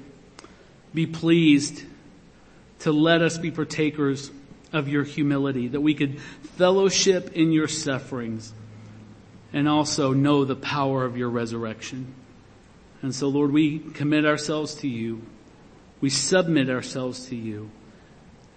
be 0.93 1.05
pleased 1.05 1.83
to 2.79 2.91
let 2.91 3.21
us 3.21 3.37
be 3.37 3.51
partakers 3.51 4.31
of 4.71 4.87
your 4.87 5.03
humility, 5.03 5.69
that 5.69 5.81
we 5.81 5.93
could 5.93 6.19
fellowship 6.19 7.33
in 7.33 7.51
your 7.51 7.67
sufferings 7.67 8.53
and 9.53 9.67
also 9.69 10.13
know 10.13 10.45
the 10.45 10.55
power 10.55 11.05
of 11.05 11.17
your 11.17 11.29
resurrection. 11.29 12.13
And 13.01 13.13
so 13.13 13.27
Lord, 13.27 13.51
we 13.51 13.79
commit 13.79 14.25
ourselves 14.25 14.75
to 14.75 14.87
you. 14.87 15.21
We 16.01 16.09
submit 16.09 16.69
ourselves 16.69 17.27
to 17.27 17.35
you. 17.35 17.69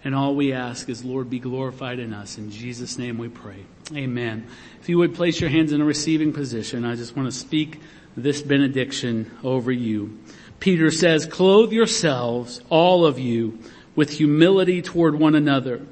And 0.04 0.14
all 0.14 0.34
we 0.34 0.52
ask 0.52 0.88
is, 0.88 1.04
Lord, 1.04 1.28
be 1.28 1.40
glorified 1.40 1.98
in 1.98 2.14
us. 2.14 2.38
In 2.38 2.50
Jesus' 2.50 2.98
name 2.98 3.18
we 3.18 3.28
pray. 3.28 3.64
Amen. 3.94 4.46
If 4.80 4.88
you 4.88 4.98
would 4.98 5.14
place 5.14 5.40
your 5.40 5.50
hands 5.50 5.72
in 5.72 5.80
a 5.80 5.84
receiving 5.84 6.32
position, 6.32 6.84
I 6.84 6.94
just 6.94 7.16
want 7.16 7.30
to 7.30 7.36
speak 7.36 7.80
this 8.16 8.40
benediction 8.42 9.30
over 9.42 9.72
you. 9.72 10.18
Peter 10.60 10.90
says, 10.90 11.26
clothe 11.26 11.72
yourselves, 11.72 12.60
all 12.68 13.06
of 13.06 13.18
you, 13.18 13.58
with 13.96 14.10
humility 14.10 14.82
toward 14.82 15.18
one 15.18 15.34
another. 15.34 15.82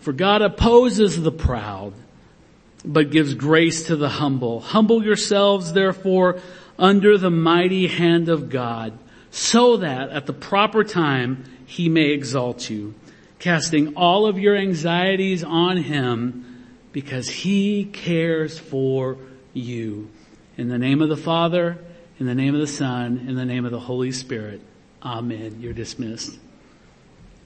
For 0.00 0.12
God 0.12 0.42
opposes 0.42 1.22
the 1.22 1.32
proud 1.32 1.94
but 2.86 3.10
gives 3.10 3.34
grace 3.34 3.86
to 3.88 3.96
the 3.96 4.08
humble. 4.08 4.60
Humble 4.60 5.02
yourselves 5.02 5.72
therefore 5.72 6.40
under 6.78 7.18
the 7.18 7.30
mighty 7.30 7.88
hand 7.88 8.28
of 8.28 8.48
God 8.48 8.96
so 9.30 9.78
that 9.78 10.10
at 10.10 10.26
the 10.26 10.32
proper 10.32 10.84
time 10.84 11.44
he 11.66 11.88
may 11.88 12.10
exalt 12.10 12.70
you, 12.70 12.94
casting 13.38 13.94
all 13.96 14.26
of 14.26 14.38
your 14.38 14.56
anxieties 14.56 15.44
on 15.44 15.76
him 15.76 16.66
because 16.92 17.28
he 17.28 17.84
cares 17.84 18.58
for 18.58 19.18
you. 19.52 20.10
In 20.56 20.68
the 20.68 20.78
name 20.78 21.02
of 21.02 21.08
the 21.08 21.16
Father, 21.16 21.78
in 22.18 22.26
the 22.26 22.34
name 22.34 22.54
of 22.54 22.60
the 22.60 22.66
Son, 22.66 23.26
in 23.28 23.34
the 23.34 23.44
name 23.44 23.64
of 23.64 23.72
the 23.72 23.80
Holy 23.80 24.12
Spirit. 24.12 24.60
Amen. 25.02 25.58
You're 25.60 25.74
dismissed. 25.74 26.38